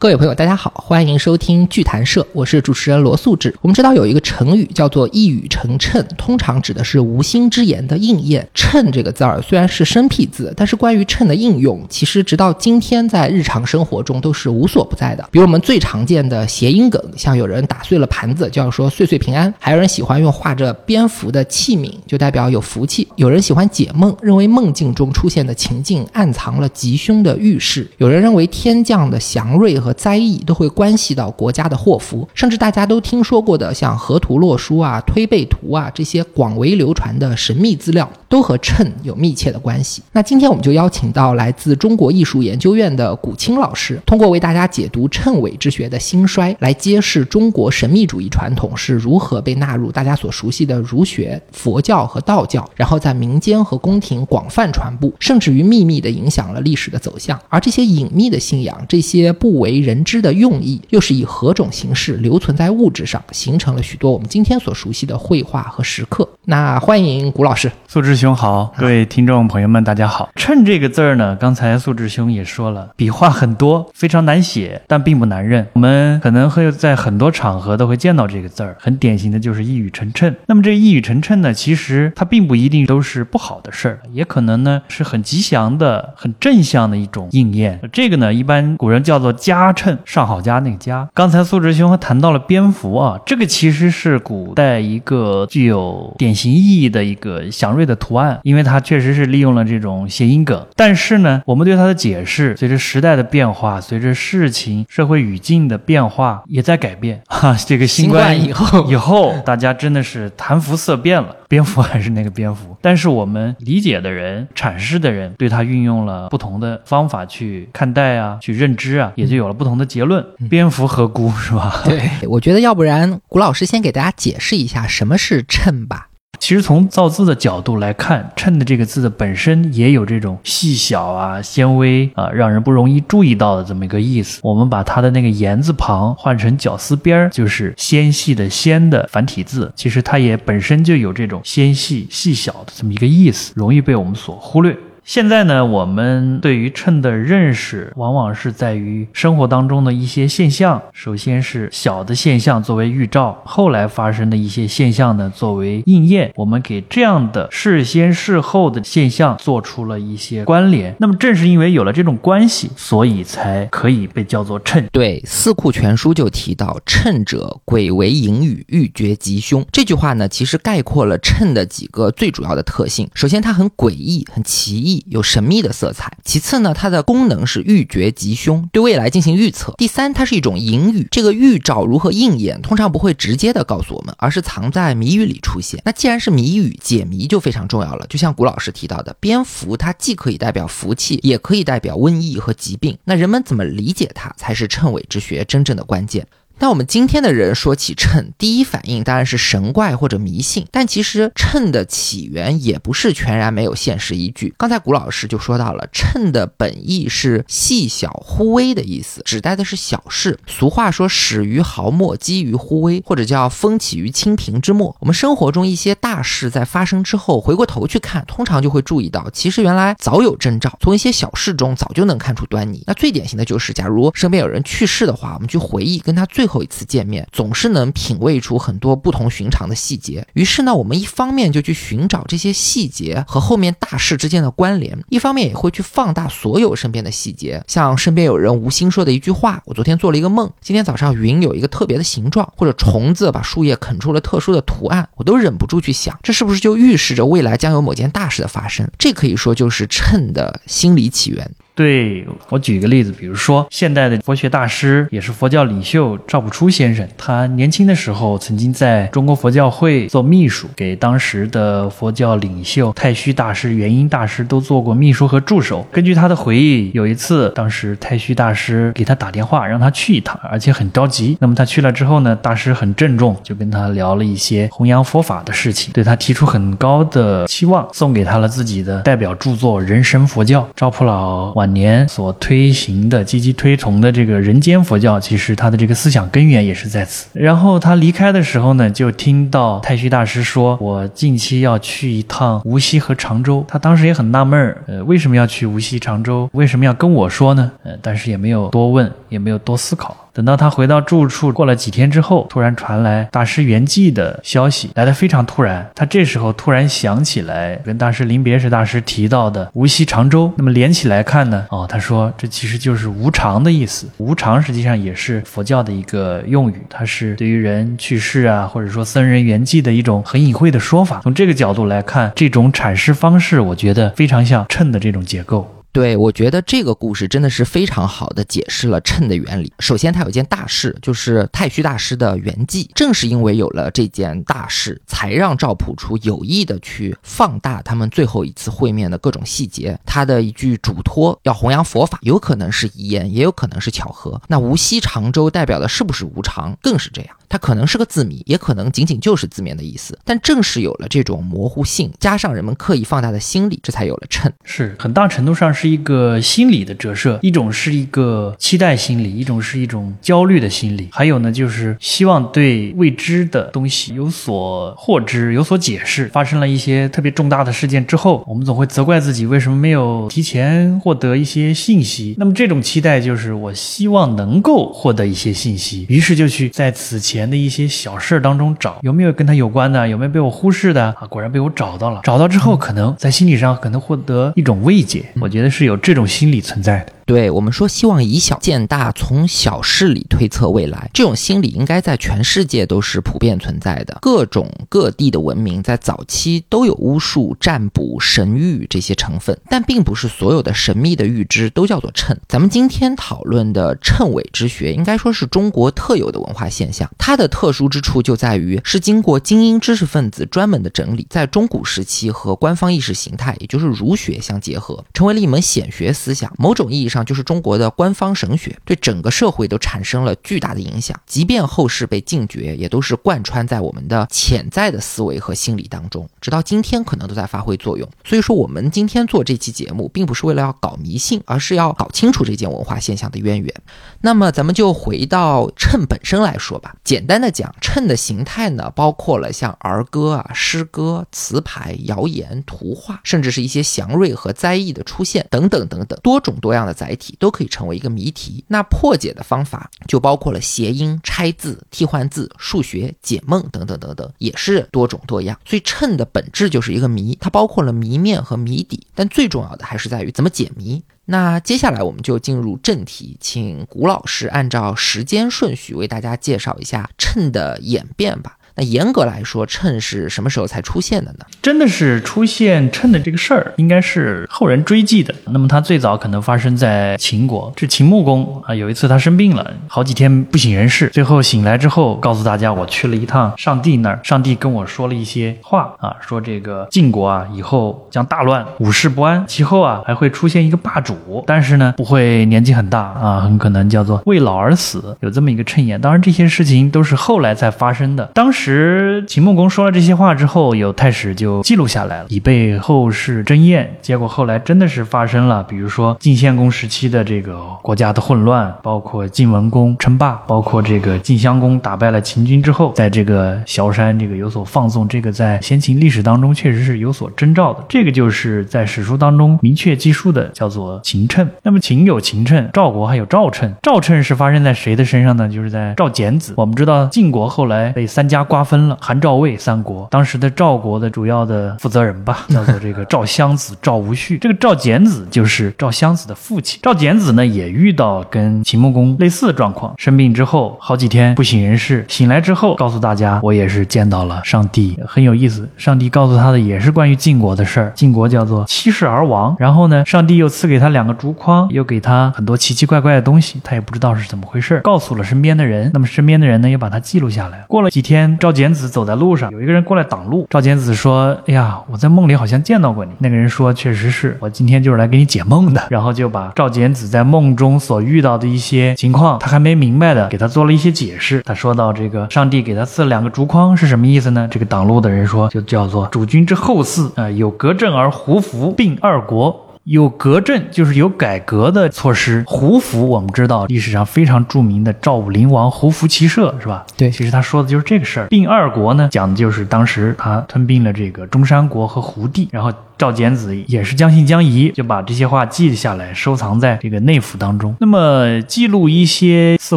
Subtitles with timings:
[0.00, 3.52] 各位朋友，大家好，欢迎收听剧谈社，我是主持人罗素志。
[3.60, 8.48] 我们知道有一个成语叫做一语成谶，通常指的是无心之言的应验。
[8.54, 15.28] 谶这个字儿虽然是生僻字，但是关于谶的应用，其实直到今天在日常生活中都是无所不在的。
[15.32, 23.08] 比如我们最常见的谐音梗，像有人打碎了盘子就要说岁岁平安，还有人喜欢用画着蝙蝠的器皿，就代表有福气。
[23.16, 27.90] 有人喜欢解梦，认为梦境中出现的情境暗藏了吉凶的预示。
[27.96, 40.02] 有人认为天降的祥瑞和和灾异都会关系到国家的祸福，甚至大家都听说过的像河图洛书啊、推背图啊这些广为流传的神秘资料，都和谶有密切的关系。
[40.12, 57.40] 那今天我们就邀请到来自中国艺术研究院的古青老师，通过为大家解读谶纬之学的兴衰，来揭示中国神秘主义传统是如何被纳入大家所熟悉的儒学、佛教和道教，然后在民间和宫廷广泛传播，甚至于秘密地影响了历史的走向。
[57.48, 66.28] 而这些隐秘的信仰，这些不为人知的用意，又是以何种形式留存在物质上，形成了许多我们今天所熟悉的绘画和石刻。
[66.44, 70.28] 那欢迎古老师，素志兄好，各位听众朋友们，大家好。
[70.34, 75.64] 谶这个字儿呢，刚才素志兄也说了，笔画很多，非常难写，但并不难认。
[75.74, 80.34] 我们可能会在很多场合都会见到这个字儿，很典型的就是一语成谶。
[80.46, 87.78] 那么这一语成谶呢，其实它并不一定都是不好的事儿，也可能呢是很吉祥的、很正向的一种应验。
[87.92, 91.08] 这个呢，一般古人叫做家谶，上好佳那个佳。
[91.14, 100.66] 刚才素志兄还谈到了蝙蝠啊，这个其实是古代一个具有典型意义的一个祥瑞的图案，因为它确实是利用了这种谐音梗。
[100.76, 107.22] 但是呢，我们对它的解释，随着时代的变化，随着事情、社会语境的变化，也在改变。
[107.28, 120.24] 哈，这个新冠以后，以后大家真的是谈服色变了，蝙蝠还是那个蝙蝠，但是我们理解的人、阐释的人，对它运用了不同的方法去看待啊，去认知啊，也就有了不同的结论。
[120.48, 121.82] 蝙蝠何辜是吧？
[121.84, 126.08] 对， 我觉得要不然古老师先给大家解释一下什么是谶吧。
[126.38, 134.40] 其实从造字的角度来看，“衬”的这个字的本身也有这种细小啊、纤维啊，让人不容易注意到的这么一个意思。
[134.42, 139.70] 我们把它的那个言字旁换成绞丝边儿，就是纤细的“纤”的繁体字。
[139.74, 144.76] 其实它也本身就有这种纤细、细小的这么一个意思，容易被我们所忽略。
[145.08, 150.82] 现在呢，我们对于谶的认识，往往是在于生活当中的一些现象。
[150.92, 156.30] 首先是小的现象作为预兆，后来发生的一些现象呢作为应验。
[156.36, 160.94] 我们给这样的事先事后的现象做出了一些关联。
[161.00, 164.84] 那么正是因为有了这种关系，所以才可以被叫做谶。
[164.92, 173.08] 对，《四库全书》就提到：“谶者，鬼为隐语，欲绝吉凶。”这句话呢，其实概括了谶的几个最主要的特性。
[173.14, 174.97] 首先，它很诡异，很奇异。
[175.08, 176.16] 有神秘的色彩。
[176.24, 179.74] 其次呢，它的功能是预觉吉凶，对未来进行预测。
[179.78, 185.80] 第三，它是一种隐语，这个预兆如何应验，通常不会直接的告诉我们，而是藏在谜语里出现。
[185.84, 188.06] 那既然是谜语，解谜就非常重要了。
[188.08, 192.96] 就像古老师提到的，蝙蝠它既可以代表福气，也可以代表瘟疫和疾病。
[193.04, 196.26] 那人们怎么理解它，才是谶纬之学真正的关键。
[196.60, 200.66] 那我们今天的人说起谶，第一反应当然是神怪或者迷信。
[200.72, 204.52] 但其实谶的起源也不是全然没有现实依据。
[204.58, 210.36] 刚才古老师就说到了，谶的本意是细小忽微的意思，指代的是小事。
[210.48, 214.96] 俗话说始于毫末，积于忽微，或者叫风起于青萍之末。
[214.98, 222.82] 我们生活中一些大事在发生之后，回过头去看，通常就会注意到，其实原来早有征兆，从一些小事中早就能看出端倪。
[222.84, 230.26] 那最典型的就是，假如身边有人去世的话，我们去回忆跟他最最后一次见面，总是能品味出很多不同寻常的细节。
[230.32, 237.62] 于是呢，我们一方面就去寻找这些细节和后面大事之间的关联，一方面也会去放大所有身边的细节。
[237.68, 248.90] 像身边有人无心说的一句话：“我昨天做了一个梦，今天早上云有一个特别的形状，或者虫子把树叶啃出了特殊的图案。”我都忍不住去想，这是不是就预示着未来将有某件大事的发生？
[248.96, 251.50] 这可以说就是谶的心理起源。
[251.78, 265.86] 对我举一个例子，比如说现代的佛学大师，也是佛教领袖赵朴初先生，他年轻的时候曾经在中国佛教会做秘书，给当时的佛教领袖太虚大师、元婴大师都做过秘书和助手。
[265.92, 271.38] 根据他的回忆，有一次，当时太虚大师给他打电话，让他去一趟，而且很着急。
[271.40, 280.62] 那么他去了之后呢，大师很郑重，就跟他聊了一些弘扬佛法的事情，对他提出很高的期望，送给他了自己的代表著作《人生佛教》。
[280.74, 281.67] 赵朴老晚。
[281.68, 287.28] 年所推行的、积极推崇的这个人间佛教，其实他的这个思想根源也是在此。
[287.32, 296.48] 然后他离开的时候呢，就听到太虚大师说：“我近期要去一趟无锡和常州。”他当时也很纳闷儿，呃，为什么要去无锡、常州？
[296.52, 297.70] 为什么要跟我说呢？
[297.84, 300.16] 呃，但是也没有多问，也没有多思考。
[300.38, 305.84] 等到他回到住处，过了几天之后，突然传来大师圆寂的消息，来得非常突然。
[305.96, 311.66] 他这时候突然想起来，跟大师临别时大师提到的无锡、常州，那么连起来看呢？
[311.70, 314.06] 哦，他说这其实就是无常的意思。
[314.18, 321.18] 无常实际上也是佛教的一个用语，它是对于人去世啊，或者说僧人圆寂的一种很隐晦的说法。
[321.24, 325.68] 从这个角度来看，这种阐释方式，我觉得非常像称的这种结构。
[325.90, 329.72] 对，我觉得这个故事真的是非常好的解释了秤的原理。
[329.80, 332.88] 首先，它有件大事，就是太虚大师的圆寂。
[332.94, 339.98] 正是因为有了这件大事，才让赵朴初有意的去放大他们最后一次会面的各种细节。
[340.04, 344.40] 他的一句嘱托要弘扬佛法，有可能是遗言，也有可能是巧合。
[344.46, 347.34] 那无锡常州代表的是不是无常，更是这样。
[347.48, 350.18] 它可能是个字谜，也可能仅仅就是字面的意思。
[350.24, 354.52] 但正是有了这种模糊性，加上人们刻意放大的心理，这才有了称。
[354.64, 366.28] 是很大程度上是一个心理的折射，一种是一个期待心理，一种是一种焦虑的心理，还有呢就是希望对未知的东西有所获知、有所解释。
[366.28, 372.34] 发生了一些特别重大的事件之后，我们总会责怪自己为什么没有提前获得一些信息。
[372.36, 377.37] 那么这种期待就是我希望能够获得一些信息，于是就去在此前。
[377.38, 381.26] 前的一些小事当中找有没有跟他有关的，有没有被我忽视的啊？
[381.28, 387.12] 果然被我找到了，找到之后可能在心理上可能获得一种慰藉，我觉得是有这种心理存在的。
[387.28, 394.16] 对我们说，希望以小见大，从小事里推测未来，这种心理应该在全世界都是普遍存在的。
[394.22, 402.34] 各种各地的文明在早期都有巫术、占卜、神谕这些成分，但并不是所有的神秘的预知都叫做谶。
[402.48, 407.10] 咱们今天讨论的谶纬之学，应该说是中国特有的文化现象。
[407.18, 416.50] 它的特殊之处就在于是经过精英知识分子专门的整理，在中古时期和官方意识形态，也就是儒学相结合，成为了一门显学思想。
[416.56, 417.17] 某种意义上。
[417.24, 421.18] 就是中国的官方神学，对整个社会都产生了巨大的影响。
[421.26, 428.08] 即便后世被禁绝，也都是贯穿在我们的潜在的思维和心理当中，直到今天可能都在发挥作用。
[428.24, 433.74] 所以说，我们今天做这期节目，并不是为了要搞迷信，而是要搞清楚这件文化现象的渊源。
[434.20, 436.94] 那么，咱们就回到秤本身来说吧。
[437.02, 447.07] 简单的讲，秤的形态呢，包括了像儿歌啊、诗歌、词牌、谣言、图画，甚至是一些祥瑞和灾异的出现等等等等，多种多样的载。
[447.08, 455.58] 载体都可以成为一个谜题，那破解的方法就包括了谐音、拆字、替换字、数学、解梦等等等等，也是多种多样。
[455.64, 461.02] 所以称的本质就是一个谜，它包括了谜面和谜底，但最重要的还是在于怎么解谜。
[461.24, 468.57] 那接下来我们就进入正题，请古老师按照时间顺序为大家介绍一下称的演变吧。
[468.78, 471.44] 那严格来说，谶是什么时候才出现的呢？
[471.60, 475.34] 真的是出现谶的这个事儿，应该是后人追记的。
[475.46, 496.00] 那么它最早可能发生在秦国，这秦穆公啊，有一次他生病了，好几天不省人事，最后醒来之后，告诉大家我去了一趟上帝那儿，上帝跟我说了一些话啊，说这个晋国啊以后将大乱，五世不安，其后啊还会出现一个霸主，但是呢不会年纪很大啊，很可能叫做为老而死，有这么一个谶言。
[496.00, 498.67] 当然这些事情都是后来才发生的，当时。
[498.68, 503.96] 时秦穆公说了这些话之后，有太史就记录下来了，以备后世争验。
[504.02, 517.82] 结果后来真的是发生了，比如说晋献公时期的这个国家的混乱，包括晋文公称霸，包括这个晋襄公打败了秦军之后，在这个崤山这个有所放纵，这个在先秦历史当中确实是有所征兆的。
[517.88, 521.48] 这个就是在史书当中明确记述的，叫做秦称。
[521.62, 523.74] 那么秦有秦称，赵国还有赵称。
[523.82, 525.48] 赵称是发生在谁的身上呢？
[525.48, 526.52] 就是在赵简子。
[526.56, 528.68] 我们知道晋国后来被三家瓜。
[528.68, 534.38] 分了韩赵魏三国，当时的赵国的主要的负责人吧， 叫做这个赵襄子、赵无恤。
[534.38, 536.78] 这个赵简子就是赵襄子的父亲。
[536.82, 545.66] 赵简子呢，也遇到跟秦穆公类似的状况，生病之后好几天不省人事，醒来之后告诉大家，我也是见到了上帝，很有意思。
[545.78, 549.56] 上帝告诉他的也是关于晋国的事儿，晋国叫做七世而亡。
[549.58, 555.90] 然后呢，上帝又赐给他两个竹筐，又给他很多奇奇怪怪的东西，他也不知道是怎么回事，告诉了身边的人。
[555.94, 557.64] 那么身边的人呢，也把他记录下来。
[557.66, 558.47] 过了几天，赵。
[558.48, 560.46] 赵简子走在路上，有一个人过来挡路。
[560.48, 571.42] 赵简子说：“哎呀，我在梦里好像见到过你。”那个人说：“确实是我今天就是来给你解梦的。”然后就把赵简子在梦中所遇到的一些情况，他还没明白的，给他做了一些解释。
[571.42, 579.54] 他说到：“这个上帝给他赐了两个竹筐是什么意思呢？”这个挡路的人说：“就叫做主君之后嗣啊，有隔政而胡服并二国。”
[579.88, 582.44] 有革正，就是有改革的措施。
[582.46, 586.84] 胡服，我们知道历史上非常著名的赵武灵王胡服骑射，是吧？
[586.98, 588.26] 对，其实他说的就是这个事儿。
[588.26, 592.70] 并二国呢，讲的就是当时他吞并了这个中山国和胡地，然后。
[592.98, 597.72] 赵简子也是将信将疑，就把这些话记下来，收藏在这个内府当中。
[597.78, 599.76] 那么记录一些似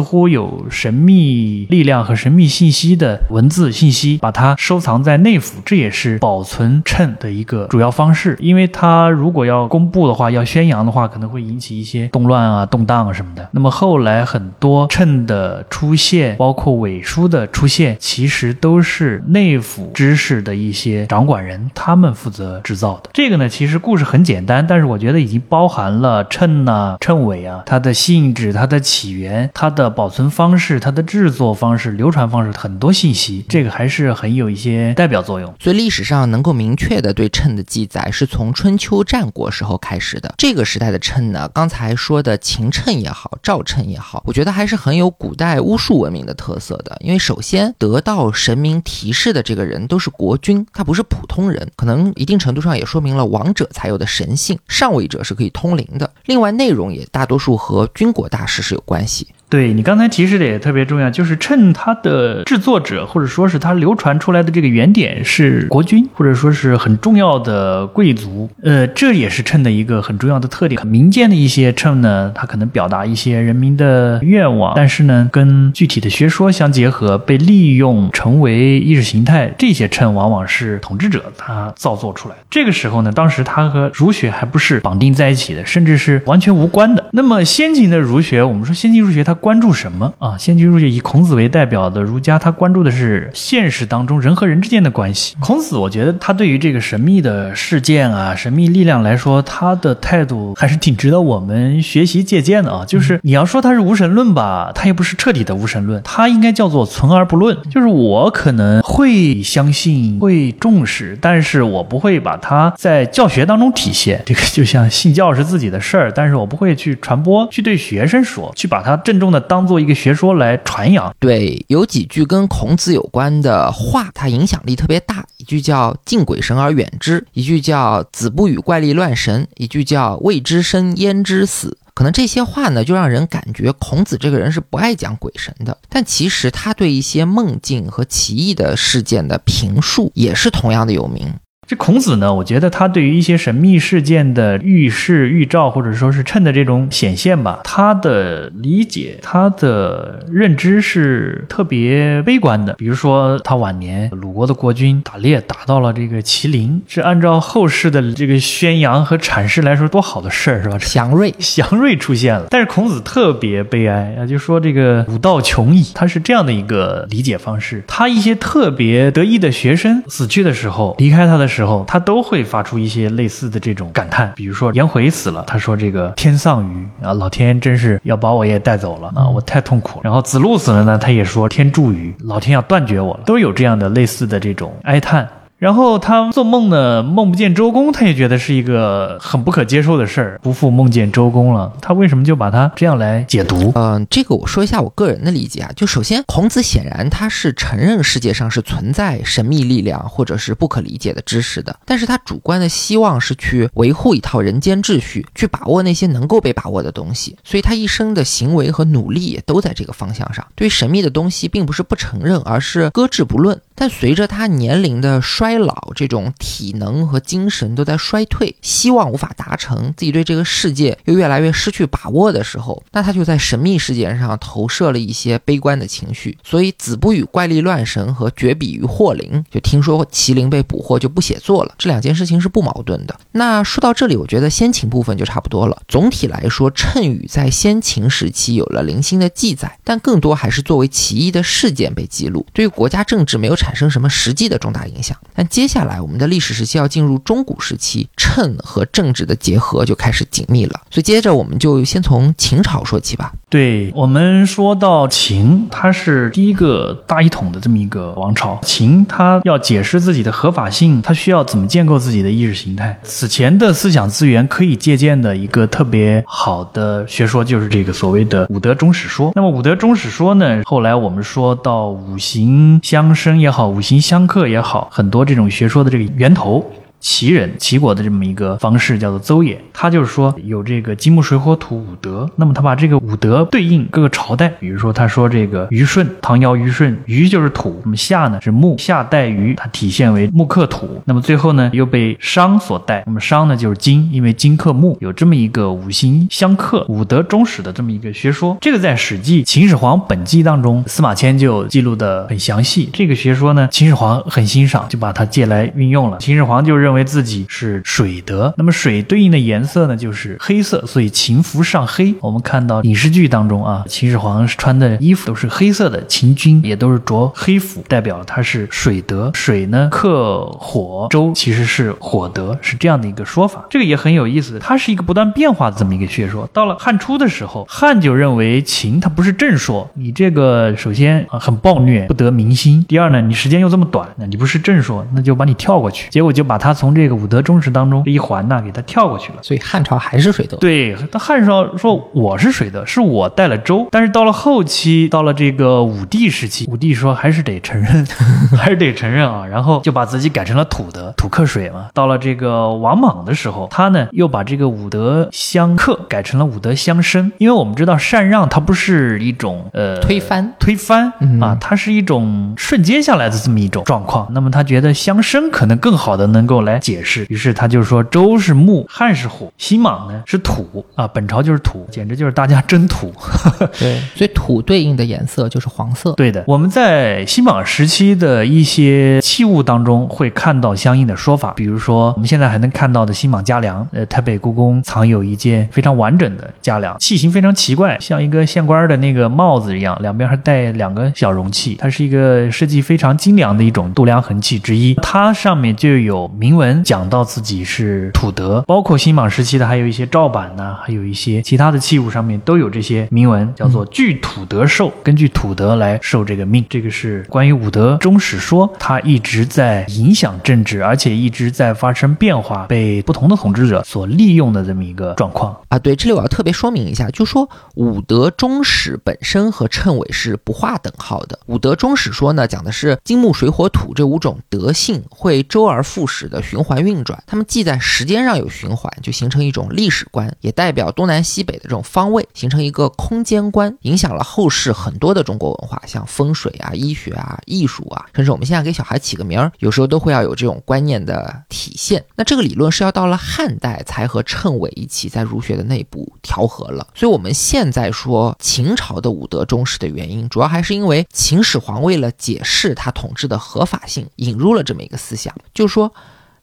[0.00, 8.36] 乎有神秘力量和神秘信息的文字信息，把它收藏在内府，这也是保存谶的一个主要方式。
[8.40, 13.48] 因为他如果要公布的话，要宣扬的话，可能会引起一些动乱啊、动荡啊什么的。
[13.52, 23.10] 那么后来很多谶的出现，包括伪书的出现，其实都是内府知识的一些掌管人他们负责制造的。
[23.12, 35.52] 这个呢，其实故事很简单，但是我觉得已经包含了称呐、称尾啊，它的性质、它的起源、它的保存方式、它的制作方式、流传方式很多信息，这个还是很有一些代表作用。
[35.58, 40.32] 所以历史上能够明确的对称的记载，是从春秋战国时候开始的。
[40.38, 46.96] 这个时代的称呢，刚才说的秦称也好，赵称也好，我觉得还是很有古代巫术文明的特色的。
[47.00, 53.02] 因为首先得到神明提示的这个人都是国君，他不是普通人，可能一定程度上也说。
[53.02, 56.08] 明了王者才有的神性，上位者是可以通灵的。
[56.26, 59.26] 另外，内容也大多数和军国大事是有关系。
[59.52, 70.86] 对你刚才提示的也特别重要，就是趁它的制作者或者说是它流传出来的这个原点是国君，或者说是很重要的贵族，呃，这也是称的一个很重要的特点。
[70.86, 79.52] 民间的一些称呢，它可能表达一些人民的愿望，但是呢，跟具体的学说相结合，被利用成为意识形态。
[79.58, 82.34] 这些称往往是统治者他造作出来。
[82.48, 87.04] 这个时候呢，当时他和儒学还不是绑定在一起的，甚至是完全无关的。
[87.12, 89.36] 那么先秦的儒学，我们说先秦儒学它。
[89.42, 90.38] 关注什么啊？
[90.38, 95.34] 先秦儒学以孔子为代表的儒家，他关注的是现实当中人和人之间的关系。
[95.40, 102.84] 孔子，我觉得他对于这个神秘的事件啊、神秘力量来说，他的态度还是挺值得我们学习借鉴的啊。
[102.86, 107.58] 就是你要说他是无神论吧，他也不是彻底的无神论，他应该叫做存而不论。
[107.68, 114.22] 就是我可能会相信、会重视，但是我不会把它在教学当中体现。
[114.24, 119.31] 这个就像信教是自己的事儿，但是我不会去传播、去对学生说、去把它郑重。
[119.32, 125.26] 那当做一个学说来传扬，对，有几句跟孔子有关的话，它影响力特别大。
[125.38, 131.78] 一句叫“敬鬼神而远之”，一句叫“子不语怪力乱神”，一句叫“未知生焉知死”。
[131.94, 135.76] 可能这些话呢，就让人感觉孔子这个人是不爱讲鬼神的。
[135.88, 141.32] 但其实他对一些梦境和奇异的事件的评述，也是同样的有名。
[141.72, 152.74] 这孔子呢，我觉得他对于一些神秘事件的预示、预兆，或者说是趁的这种显现吧，他的理解、他的认知是特别悲观的。
[152.74, 160.78] 比如说，他晚年鲁国的国君打猎打到了这个麒麟，是按照后世的这个宣扬和阐释来说，多好的事儿是吧？
[160.78, 162.48] 祥瑞， 祥瑞出现了。
[162.50, 167.82] 但是孔子特别悲哀啊，就说这个武道穷矣，他是这样的一个理解方式。
[167.86, 171.48] 他一些特别得意的学生死去的时候，离开他的。
[171.52, 180.02] 时候，他都会发出一些类似的这种感叹，比如说颜回死了，他说这个天丧于啊，老天真是要把我也带走了啊，我太痛苦了。
[180.04, 185.28] 然后子路死了呢，他也说天助于，老天要断绝我了，都有这样的类似的这种哀叹。
[185.62, 191.72] 然后他做梦呢，梦不见周公，他也觉得是一个很不可接受的事儿，不复梦见周公了。
[191.80, 193.70] 他为什么就把它这样来解读？
[193.76, 195.70] 嗯，这个我说一下我个人的理解啊。
[195.76, 210.44] 就首先，孔子显然他是承认世界上是存在神秘力量或者是不可理解的知识的，但是他主观的希望是去维护一套人间秩序，去把握那些能够被把握的东西，所以他一生的行为和努力也都在这个方向上。
[210.56, 213.60] 对神秘的东西，并不是不承认，而是搁置不论。
[213.76, 226.36] 但随着他年龄的衰衰老，这种体能和精神都在衰退，希望无法达成，自己对这个世界又越来越失去把握的时候，那他就在神秘事件上投射了一些悲观的情绪。
[226.42, 233.14] 所以“子不语怪力乱神”和“绝笔于霍灵”，就听说麒麟被捕获就不写作了，这两件事情是不矛盾的。
[233.32, 235.82] 那说到这里，我觉得先秦部分就差不多了。
[235.86, 243.52] 总体来说，谶语在先秦时期有了零星的记载，但更多还是作为奇异的事件被记录，对于国家政治没有。
[243.54, 245.16] 产生什么实际的重大影响？
[245.48, 250.80] 接下来我们的历史时期要进入中古时期，谶和政治的结合就开始紧密了。
[250.90, 253.32] 所以接着我们就先从秦朝说起吧。
[253.48, 258.58] 对我们说到秦，它是第一个大一统的这么一个王朝。
[258.62, 262.98] 秦它要解释自己的合法性，它需要怎么建构自己的意识形态？
[263.04, 269.30] 此前的思想资源可以借鉴的一个特别好的学说，就是这个所谓的五德终始说。
[269.36, 270.62] 那么五德终始说呢？
[270.64, 273.52] 后来我们说到五行相生也。
[273.52, 276.64] 好，五行相克也好，很多这种学说的这个源头。
[277.02, 279.56] 齐人齐国的这么一个方式，叫做邹衍。
[279.72, 291.02] 他就是说有这个金木水火土五德，那么他把这个五德对应各个朝代，比如说他说这个虞舜，唐尧虞舜，虞就是土，那么夏呢是木，夏代虞，它体现为木克土。
[291.04, 298.56] 那么最后呢又被商所代，那么商呢就是金，因为金克木，有这么一个五行相克、五德终始的这么一个学说。
[298.60, 302.88] 这个在《史记·秦始皇本纪》当中，司马迁就记录的很详细。
[302.92, 306.18] 这个学说呢，秦始皇很欣赏，就把它借来运用了。
[306.18, 312.14] 秦始皇就认认为自己是水德，那么水对应的颜色呢就是黑色，所以秦服上黑。
[312.20, 319.30] 我们看到影视剧当中啊，秦始皇穿的衣服都是黑色的，秦军也都是着黑服，代表他是水德。
[319.32, 323.64] 水呢克火，周其实是火德，是这样的一个说法。
[323.70, 326.46] 这个也很有意思，它是一个不断变化的这么一个学说。
[326.52, 332.84] 到了汉初的时候，汉就认为秦它不是正说，你这个首先啊很暴虐，不得民心。
[332.86, 336.10] 第二呢，你时间又这么短，那你不是正说，那就把你跳过去。
[336.10, 339.38] 结果就把他从这个五德忠实当中这一环呢，给他跳过去了。
[339.40, 340.56] 所以汉朝还是水德。
[340.56, 343.86] 对，他汉朝说我是水德，是我带了周。
[343.92, 348.04] 但是到了后期，到了这个武帝时期，武帝说还是得承认，
[348.58, 349.46] 还是得承认啊。
[349.46, 351.86] 然后就把自己改成了土德，土克水嘛。
[351.94, 357.30] 到了这个王莽的时候，他呢又把这个五德相克改成了五德相生。
[357.38, 364.26] 因为我们知道禅让它不是一种呃推翻推翻啊，它是一种瞬间下来的这么一种状况。
[364.32, 373.12] 那么他觉得相生可能更好的能够来解释，于是他就说周是木，汉是火，新莽呢是土啊，本朝就是土，简直就是大家真土。
[373.78, 376.12] 对，所以土对应的颜色就是黄色。
[376.12, 394.94] 对的，我们在新莽时期的一些器物当中会看到相应的说法，比如说我们现在还能看到的新莽嘉梁，呃，台北故宫藏有一件非常完整的嘉梁，器型非常奇怪，像一个县官的那个帽子一样，两边还带两个小容器，它是一个设计非常精良的一种度量衡器之一。
[395.02, 406.64] 它上面就有铭文文讲到自己是土德，包括新莽时期的还有一些照板呢，还有一些其他的器物上面都有这些铭文，叫做据土德受，根据土德来受这个命。
[406.70, 415.78] 这个是关于五德终始说，它一直在影响政治，而且一直在发生变化，被不同的统治者所利用的这么一个状况啊。
[415.80, 421.38] 对，这里我要特别说明一下，就说五德终始本身和谶纬是不划等号的。
[421.46, 442.04] 五德终始说呢，讲的是金木水火土这五种德性会周而复始的循环运转，它们既在时间上有循环，就形成一种历史观，也代表东南西北的这种方位，形成一个空间观，影响了后世很多的中国文化，像风水啊、医学啊、艺术啊，甚至我们现在给小孩起个名儿，有时候都会要有这种观念的体现。
[442.16, 446.86] 那这个理论是要到了汉代才和谶纬一起在儒学的内部调和了。
[446.94, 455.92] 所以我们现在说秦朝的五德终始的原因，主要还是因为秦始皇为了解释他统治的合法性，引入了这么一个思想，就是说。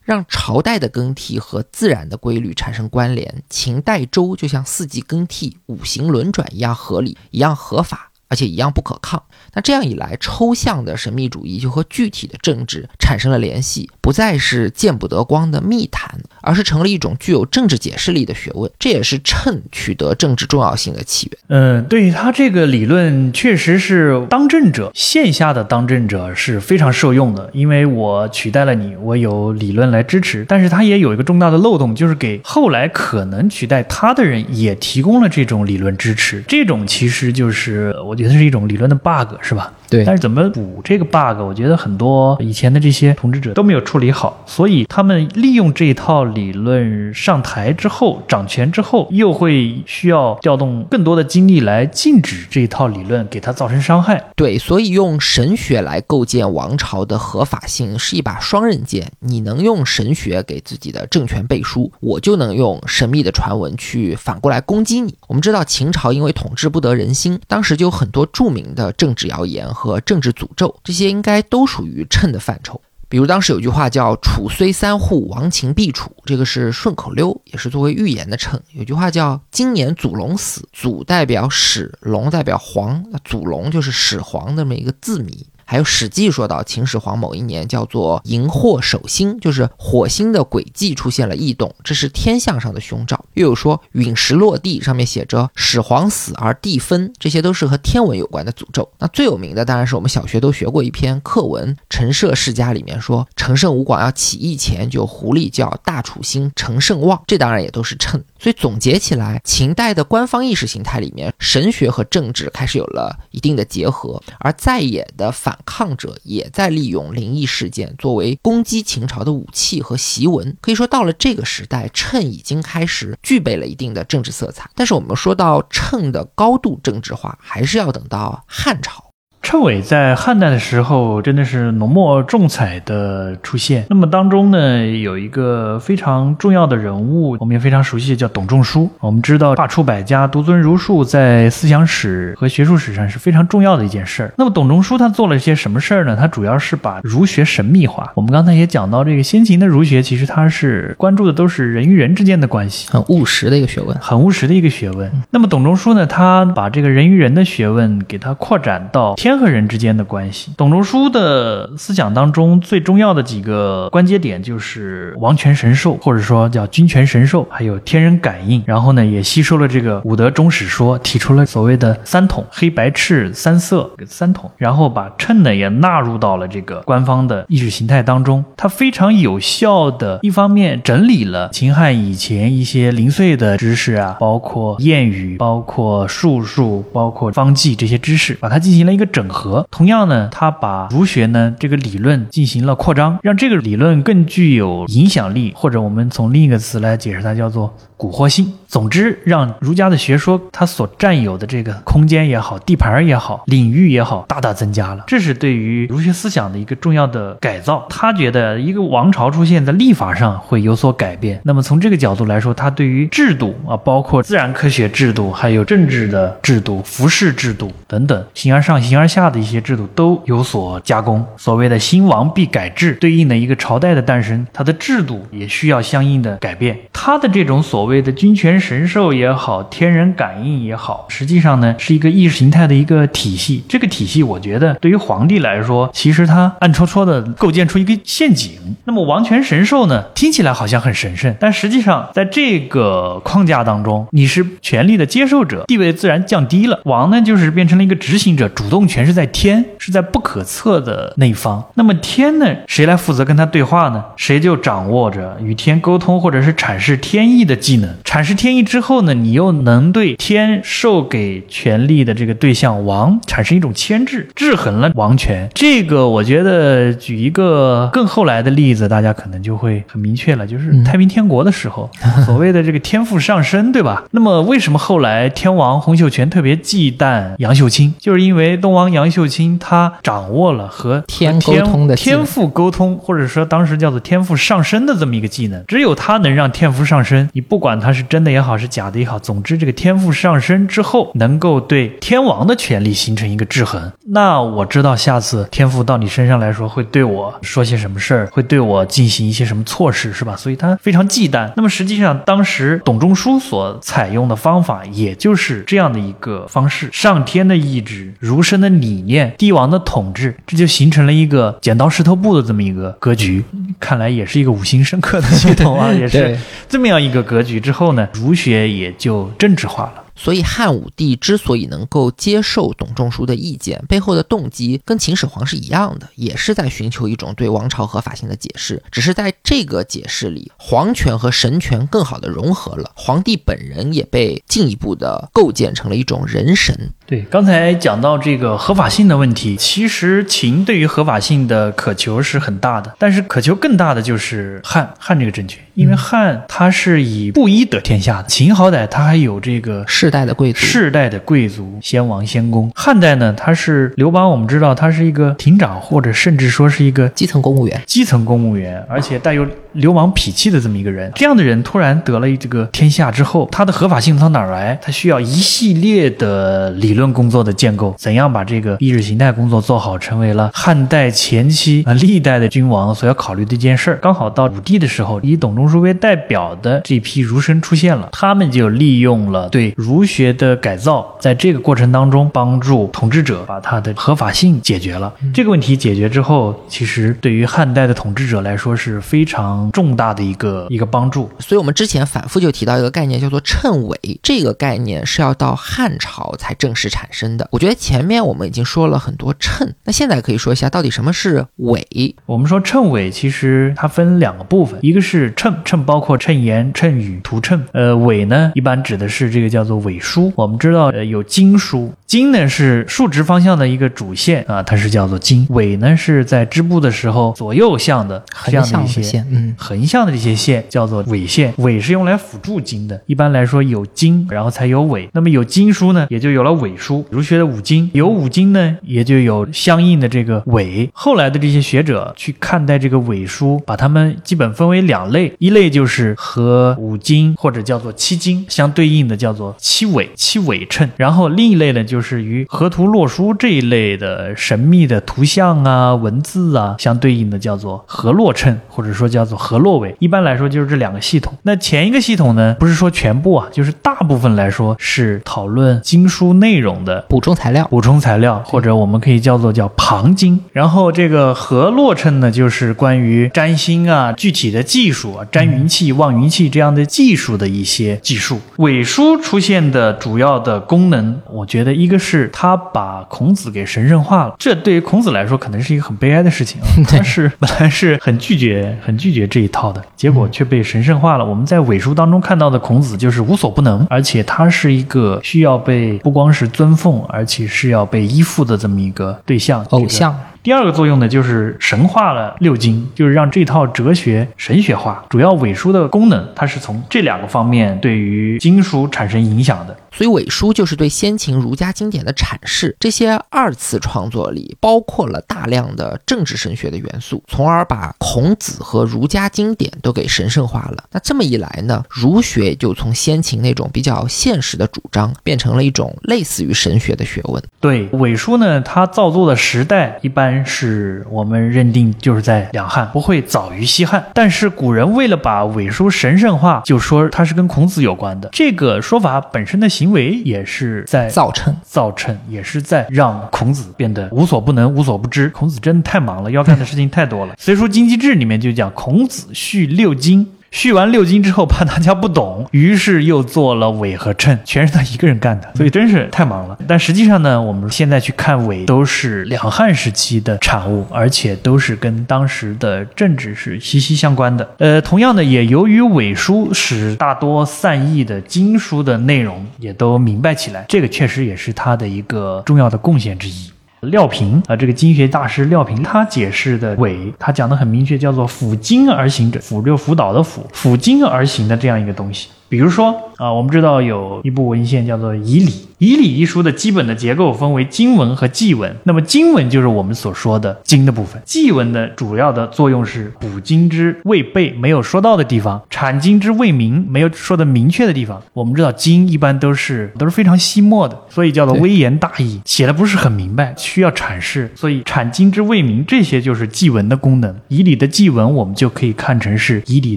[0.02, 9.22] 让朝代的更替和自然的规律产生关联，秦代周就像四季更替、五行轮转一样合理、一样合法，而且一样不可抗。
[9.52, 18.70] 那这样一来，抽象的神秘主义就和具体的政治产生了联系，不再是见不得光的密谈，而是成了一种具有政治解释力的学问。
[18.78, 21.40] 这也是谶取得政治重要性的起源。
[21.48, 30.44] 嗯，对他这个理论，确实是当政者线下的当政者是非常受用的，因为我取代了你，我有理论来支持。
[30.46, 36.44] 但是他也有一个重大的漏洞，就是给后来可能取代他的人也提供了这种理论支持。
[36.46, 39.34] 这种其实就是我觉得是一种理论的 bug。
[39.40, 39.72] 是吧？
[39.88, 40.04] 对。
[40.04, 41.40] 但是怎么补这个 bug？
[41.40, 54.22] 我觉得很多以前的这些统治者都没有处理好，所以他们利用这一套理论上台之后，掌权之后，又会需要调动更多的精力来禁止这一套理论给他造成伤害。
[54.36, 59.10] 对，所以用神学来构建王朝的合法性是一把双刃剑。
[59.20, 65.14] 你能用神学给自己的政权背书，我就能用神秘的传闻去反过来攻击你。
[65.28, 69.30] 我们知道秦朝因为统治不得人心，当时就有很多著名的政治。
[69.30, 72.80] 谣言和政治诅咒，这些应该都属于谶的范畴。
[73.08, 78.58] 比如当时有句话叫“楚虽三户，亡秦必楚”，这个是顺口溜，也是作为预言的谶。
[78.72, 85.46] 有句话叫“今年祖龙死”，祖代表始，龙代表皇，祖龙就是始皇那么一个字谜。
[85.70, 93.24] 还有《史记》说到，秦始皇某一年叫做荧惑守星，就是火星的轨迹出现了异动，这是天象上的凶兆。
[93.34, 98.90] 又有说陨石落地，上面写着始皇死而地分，这些都是和天文有关的诅咒。
[98.98, 108.20] 那最有名的当然是我们小学都学过一篇课文《陈涉世家》，里面说陈胜吴广要起义前，就狐狸叫大楚星陈胜旺，这当然也都是谶。
[108.40, 115.56] 所以总结起来，秦代的官方意识形态里面，神学和政治开始有了一定的结合，而在野的反。
[115.64, 120.56] 抗者也在利用灵异事件作为攻击秦朝的武器和檄文。
[120.60, 124.70] 可以说，到了这个时代，谶已经开始具备了一定的政治色彩。
[124.74, 129.09] 但是，我们说到谶的高度政治化，还是要等到汉朝。
[129.42, 133.84] 谶纬在汉代的时候真的是浓墨重彩的出现。
[133.88, 138.88] 那么当中呢，有一个非常重要的人物，我们也非常熟悉，叫董仲舒。
[139.00, 144.32] 我们知道罢黜百家，独尊儒术，在思想史和学术史上是非常重要的一件事儿。
[144.36, 146.14] 那么董仲舒他做了些什么事儿呢？
[146.14, 148.12] 他主要是把儒学神秘化。
[148.14, 155.10] 我们刚才也讲到，这个先秦的儒学其实它是关注的都是人与人之间的关系，很务实的一个学问，很务实的一个学问。
[155.30, 159.39] 那么董仲舒呢，他把这个人与人的学问给他扩展到天。
[159.40, 168.62] 个人之间的关系，董仲舒的思想当中最重要的几个关节点就是王权神授，或者说叫君权神授，还有天人感应。
[168.66, 174.50] 然后呢，也吸收了这个五德终始说，提出了所谓的三统：黑白赤三色三统。
[174.58, 178.44] 然后把谶呢也纳入到了这个官方的意识形态当中。
[178.56, 189.19] 它非常有效的，一方面整理了秦汉以前一些零碎的知识啊，包括谚语、包括术数、包括方剂这些知识，把它进行了一个整。
[189.20, 198.50] 整合，同样呢，他把儒学呢这个理论进行了扩张，让这个理论更具有影响力，或者我们从另一个词来解释，它叫做蛊惑性。
[198.66, 205.02] 总之，让儒家的学说它所占有的这个空间也好、地盘也好、领域也好，大大增加了。
[205.08, 207.84] 这是对于儒学思想的一个重要的改造。
[207.90, 221.26] 他觉得一个王朝出现在立法上会有所改变，那么从这个角度来说，他对于制度啊，包括自然科学制度、还有政治的制度、服饰制度等等，形而上、形而下的一些制度都有所加工。
[221.36, 226.78] 所谓的兴亡必改制，对应的一个朝代的诞生，它的制度也需要相应的改变。
[226.92, 233.64] 他的这种所谓所谓的君权神授也好，天人感应也好，实际上呢是一个意识形态的一个体系。
[233.68, 238.52] 这个体系，我觉得对于皇帝来说，其实他暗戳戳的构建出一个陷阱。
[238.84, 246.80] 那么王权神授呢，听起来好像很神圣，但实际上在这个框架当中，你是权力的接受者，地位自然降低了。
[246.84, 249.04] 王呢，就是变成了一个执行者，主动权。
[249.04, 251.64] 是在天，是在不可测的那一方。
[251.74, 252.46] 那么天呢？
[252.68, 254.04] 谁来负责跟他对话呢？
[254.14, 257.79] 谁就掌握着与天沟通，或者是阐释天意的技能。
[258.04, 265.48] 阐释天意之后呢，你又能对天授给权力的这个对象王产生一种牵制，制衡了王权。
[265.54, 271.88] 这个我觉得举一个更后来的例子，大家可能就会很明确了，就是太平天国的时候，
[272.26, 274.04] 所谓的这个天赋上升，对吧？
[274.10, 277.94] 那么为什么后来天王洪秀全特别忌惮杨秀清？
[277.98, 278.90] 就是因为东王。
[278.90, 287.28] 杨秀清他掌握了和天沟通的天赋沟通，或者说当时叫做天赋上升的这么一个技能，只有他能让天赋上升。
[287.32, 293.92] 你不管他是真的也好，是假的也好，总之这个天赋上升之后，能够对天王的权力形成一个制衡。
[294.08, 300.34] 那我知道下次天赋到你身上来说，会对我说些什么事儿，会对我进行一些什么措施，是吧？
[300.34, 301.48] 所以他非常忌惮。
[301.54, 308.68] 那么实际上，当时董仲舒所采用的方法，也就是这样的一个方式：上天的意志，儒生的。
[308.80, 313.44] 理念，帝王的统治，这就形成了一个剪刀石头布的这么一个格局。
[313.78, 319.99] 看来也是一个五行深刻的系统啊，也是这么样一个格局之后呢，儒学也就政治化了。
[320.22, 328.82] 所以汉武帝之所以能够接受董仲舒的意见，背后的动机跟秦始皇是一样的，也是在寻求一种对王朝合法性的解释。
[328.90, 336.92] 只是在这个解释里，皇权和神权更好的融合了，皇帝本人也被进一步的构建成了一种人神。
[337.06, 350.09] 对，刚才讲到这个合法性的问题，其实秦对于合法性的渴求是很大的，但是渴求更大的就是汉汉这个政权，因为汉它是以布衣得天下的，秦好歹它还有这个是。
[350.10, 352.68] 世代的贵族，世代的贵族，先王先公。
[352.74, 361.12] 汉代呢，他是刘邦，我们知道他是一个亭长，或者甚至说是一个基层公务员，基层公务员，而且带有流氓脾气的这么一个人。
[361.14, 364.76] 这样的人突然得了这个天下之后，他的合法性从哪儿来？
[364.82, 373.98] 他需要一系列的理论工作的建构，怎样把这个意识形态工作做好，成为了汉代前期啊历代的君王所要考虑的一件事儿。
[374.02, 379.99] 刚好到武帝的时候，以董仲舒为代表的这批儒生出现了，他们就利用了对儒。
[380.00, 385.12] 儒学的改造，在这个过程当中，帮助统治者把它的合法性解决了。
[385.34, 391.30] 这个问题解决之后，其实对于汉代的统治者来说是非常重大的一个一个帮助。
[391.38, 394.18] 所以，我们之前反复就提到一个概念，叫做谶纬。
[394.22, 397.46] 这个概念是要到汉朝才正式产生的。
[397.50, 402.16] 我觉得前面我们已经说了很多谶，那现在可以说一下到底什么是纬。
[402.24, 407.60] 我们说谶纬，其实它分两个部分，一个是谶，谶包括谶言、谶语、图谶。
[407.72, 409.79] 呃，纬呢，一般指的是这个叫做。
[409.84, 410.32] 伪书。
[410.36, 421.52] 我们知道，呃，有经书，经呢是竖直方向的一个主线啊，它是叫做经；纬呢是在织布的时候左右向的这样的一些线，嗯，横向的这些线叫做纬线。
[421.58, 423.00] 纬是用来辅助经的。
[423.06, 425.08] 一般来说，有经然后才有纬。
[425.12, 427.04] 那么有经书呢，也就有了纬书。
[427.10, 430.88] 儒学的五经，有五经呢，也就有相应的这个纬。
[430.92, 440.90] 后来的这些学者去看待这个纬书，把它们基本分为两类，一类就是和五经或者叫做七经相对应的，叫做七尾、七尾称。
[440.96, 449.94] 然后另一类呢，就是与河图洛书这一类的神秘的图像啊、文字啊相对应的，叫做河洛称，或者说叫做河洛尾。
[450.00, 451.32] 一般来说就是这两个系统。
[451.44, 460.40] 那前一个系统呢，不是说全部啊，就是大部分来说是讨论经书内容的补充材料，补充材料，或者我们可以叫做叫旁经。
[460.52, 468.40] 然后这个河洛称呢，就是关于占星啊、具体的技术啊、占云气、望云气这样的技术的一些技术。
[468.56, 476.66] 尾书出现的主要的功能，我觉得一个是他把孔子给神圣化了，这对于孔子来说可能是一个很悲哀的事情啊。
[476.86, 481.24] 他是本来是很拒绝、很拒绝这一套的，结果却被神圣化了。
[481.24, 490.14] 我们在伪书当中看到的孔子就是无所不能，而且他是一个需要被不光是尊奉，而且是要被依附的这么一个对象、偶像。
[490.42, 495.04] 第二个作用呢，就是神化了六经，就是让这套哲学神学化。
[495.10, 499.76] 主要伪书的功能，它是从这两个方面对于经书产生影响的。
[499.92, 502.76] 所以伪书就是对先秦儒家经典的阐释。
[502.80, 510.84] 这些二次创作里包括了大量的政治神学的元素，从而把孔子和儒家经典都给神圣化了。
[510.92, 517.42] 那这么一来呢，儒学就从先秦那种比较现实的主张，变成了一种类似于神学的学问。
[517.60, 520.30] 对伪书呢，它造作的时代一般。
[520.44, 524.04] 是我们认定就是在两汉，不会早于西汉。
[524.14, 528.28] 但是古人为了把伪书神圣化，就说它是跟孔子有关的。
[528.32, 535.30] 这个说法本身的行为也是在造成，造成也是在让孔子变得无所不能、无所不知。
[535.30, 537.32] 孔子真的太忙了，要干的事情太多了。
[537.38, 540.26] 《隋书经济志》里面就讲，孔子续六经。
[540.50, 546.58] 续完六经之后，怕大家不懂，于是又做了伪和称，全是他一个人干的，所以真是太忙了。
[546.66, 554.48] 但实际上呢，我们现在去看伪，都是两汉时期的产物，而且都是跟当时的政治是息息相关的。
[554.58, 563.50] 呃，同样的，也由于伪书使大多散佚的经书的内容也都明白起来，这个确实也是他的一个重要的贡献之一。
[563.80, 572.28] 廖平啊，这个经学大师廖平，他解释的伪，他讲的很明确，叫做辅经而行者，辅就辅导的辅，辅经而行的这样一个东西。
[572.50, 575.46] 比如说啊，我们知道有一部文献叫做《以礼》。
[575.78, 578.74] 《以礼》一书的基本的结构分为经文和祭文。
[578.84, 588.20] 那么经文就是我们所说的经的部分，祭文的主要的作用是补经之未备没有说到的地方，阐经之未明没有说的明确的地方。
[588.34, 594.50] 我们知道经一般都是都是非常细末的，所以叫做微言大义，写的不是很明白，需要阐释。
[594.56, 597.34] 所以阐经之未明，这些就是祭文的功能。
[597.48, 599.96] 以礼的祭文，我们就可以看成是以礼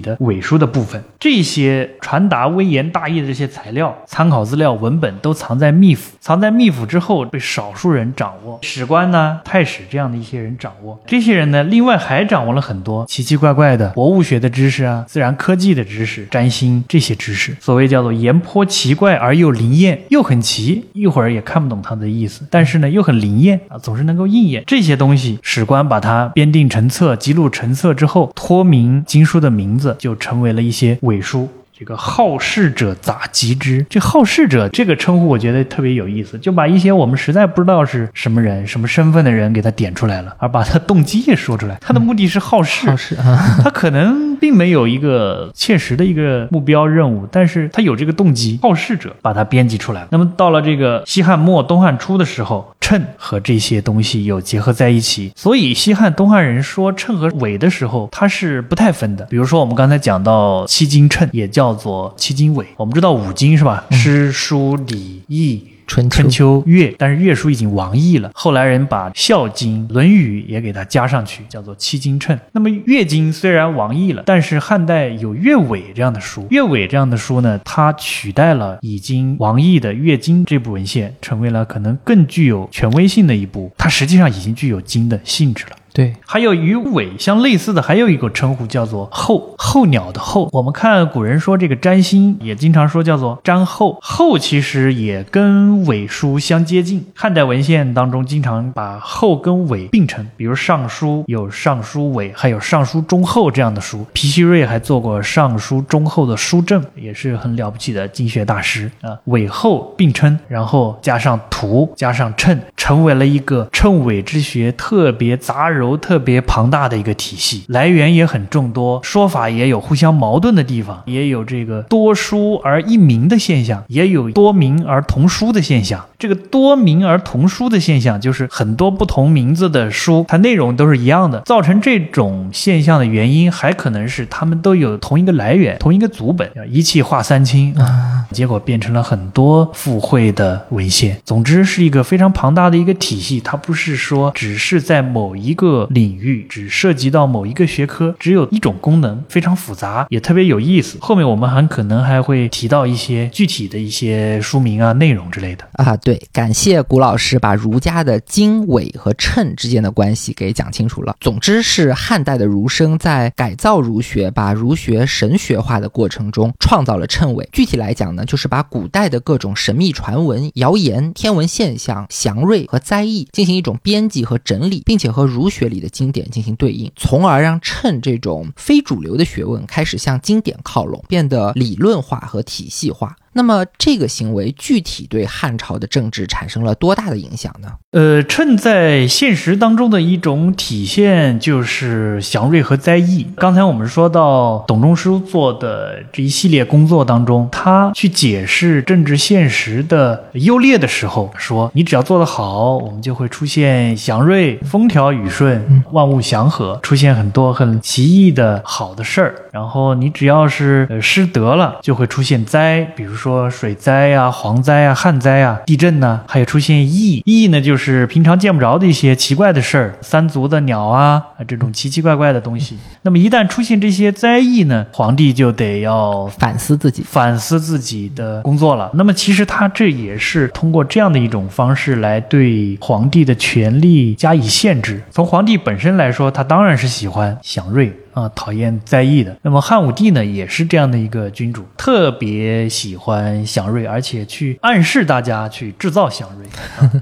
[0.00, 1.02] 的伪书的部分。
[1.20, 5.74] 这些传达微言大义的这些材料、参考资料、文本都藏在。
[5.74, 10.98] 秘府藏在秘府之后，被少数人掌握，史官呢、太史这样的一些人掌握。
[11.04, 17.56] 这些人呢，另外还掌握了很多奇奇怪怪的博物学的知识啊、自然科技的知识、占星这些知识。
[17.60, 24.62] 所谓叫做言颇奇怪而又灵验，又很奇，一会儿也看不懂它的意思，但是呢又很灵验啊，总是能够应验。
[24.66, 31.48] 这些东西，史官把它编定成册，记录成册之后，托名经书的名字，就成为了一些伪书。
[31.84, 33.84] 这个好事者杂集之？
[33.90, 41.76] 这好事者这个称呼，我觉得特别有意思，就把一些我们实在不知道是什么人、什么身份的人给他点出来了，而把他动机也说出来。
[41.82, 48.58] 他的目的是好事，好事啊， 他可能并没有一个切实的一个目标任务，但是他有这个动机。
[48.62, 50.08] 好事者把它编辑出来了。
[50.10, 59.26] 那么到了这个西汉末、东汉初的时候，称和这些东西有结合在一起，所以西汉、东汉人说称和伪的时候，他是不太分的。
[59.26, 61.73] 比如说我们刚才讲到七经称，也叫。
[61.74, 63.84] 叫做七经纬，我们知道五经是吧？
[63.90, 68.30] 诗、书、礼、易、春春秋、乐，但是乐书已经亡佚了。
[68.32, 72.38] 后来人把《孝经》《论语》也给它加上去，叫做七经称。
[72.52, 83.72] 那么乐经虽然亡佚了，但是汉代有乐伟这样的书，乐伟这样的书呢，它取代了已经亡佚的乐经这部文献，成为了可能更具有权威性的一部。
[83.76, 85.72] 它实际上已经具有经的性质了。
[85.94, 90.48] 对，还有与尾相类似的，还有一个称呼叫做候，候鸟的候。
[90.50, 93.96] 我们看古人说这个占星，也经常说叫做占候。
[94.02, 104.04] 候其实也跟尾书相接近，汉代文献当中经常把候跟尾并称，比如《尚书》有《尚书尾》，还有《尚书中后》这样的书。
[104.12, 109.16] 皮希瑞还做过《尚书中后》的书证，也是很了不起的经学大师啊。
[109.26, 115.83] 尾后并称，然后加上图，加上称，成为了一个称尾之学特别杂糅。
[115.96, 126.04] 特别庞大的一个体系，来源也很众多，说法也有互相矛盾的地方，也有这个多书而一名的现象，也有多名而同书的现象。
[126.18, 131.40] 这个多名而同书的现象，就是很多不同名字的书，它内容都是一样的。
[131.40, 141.18] 造成这种现象的原因，还可能是他们都有同一个来源，同一个祖本，一气化三清啊，结果变成了很多附会的文献。
[141.24, 150.98] 总之是一个非常庞大的一个体系，它不是说只是在某一个领域，只涉及到某一个学科，只有一种功能，非常复杂，也特别有意思。
[151.00, 156.20] 后面我们很可能还会提到一些具体的一些书名啊、内容之类的啊，对。
[156.32, 161.16] 感谢古老师把儒家的经纬和称之间的关系给讲清楚了。
[161.20, 167.48] 总之是汉代的儒生在改造儒学、把儒学神学化的过程中，创造了称谓。
[167.52, 183.16] 具体来讲呢，就是把古代的各种神秘传闻、谣言、天文现象、祥瑞和灾异进行一种编辑和整理，并且和儒学里的经典进行对应，从而让称这种非主流的学问开始向经典靠拢，变得理论化和体系化。
[183.34, 187.68] 那么这个行为具体对汉朝的政治产生了多大的影响呢？
[187.90, 193.26] 呃，趁在现实当中的一种体现就是祥瑞和灾异。
[193.36, 209.34] 刚才我们说到董仲舒做的这一系列工作当中，他去解释政治现实的优劣的时候，说你只要做得好，我们就会出现祥瑞、风调雨顺、万物祥和，出现很多很奇异的好的事儿。
[209.50, 213.23] 然后你只要是失德了，就会出现灾，比如说。
[213.24, 222.76] 说水灾呀、蝗灾啊、旱灾啊、地震呢，还有出现异异呢，就是平常见不着的一些奇怪的事儿，三足的鸟啊，这种奇奇怪怪的东西。
[223.00, 228.90] 那么一旦出现这些灾异呢，皇帝就得要反思自己，反思自己的工作了。
[228.92, 235.02] 那么其实他这也是通过这样的一种方式来对皇帝的权力加以限制。
[235.10, 237.90] 从皇帝本身来说，他当然是喜欢祥瑞。
[238.14, 239.36] 啊，讨厌在意的。
[239.42, 246.46] 那么汉武帝呢，也是这样的一个君主，特别喜欢祥瑞，而且去暗示大家去制造祥瑞。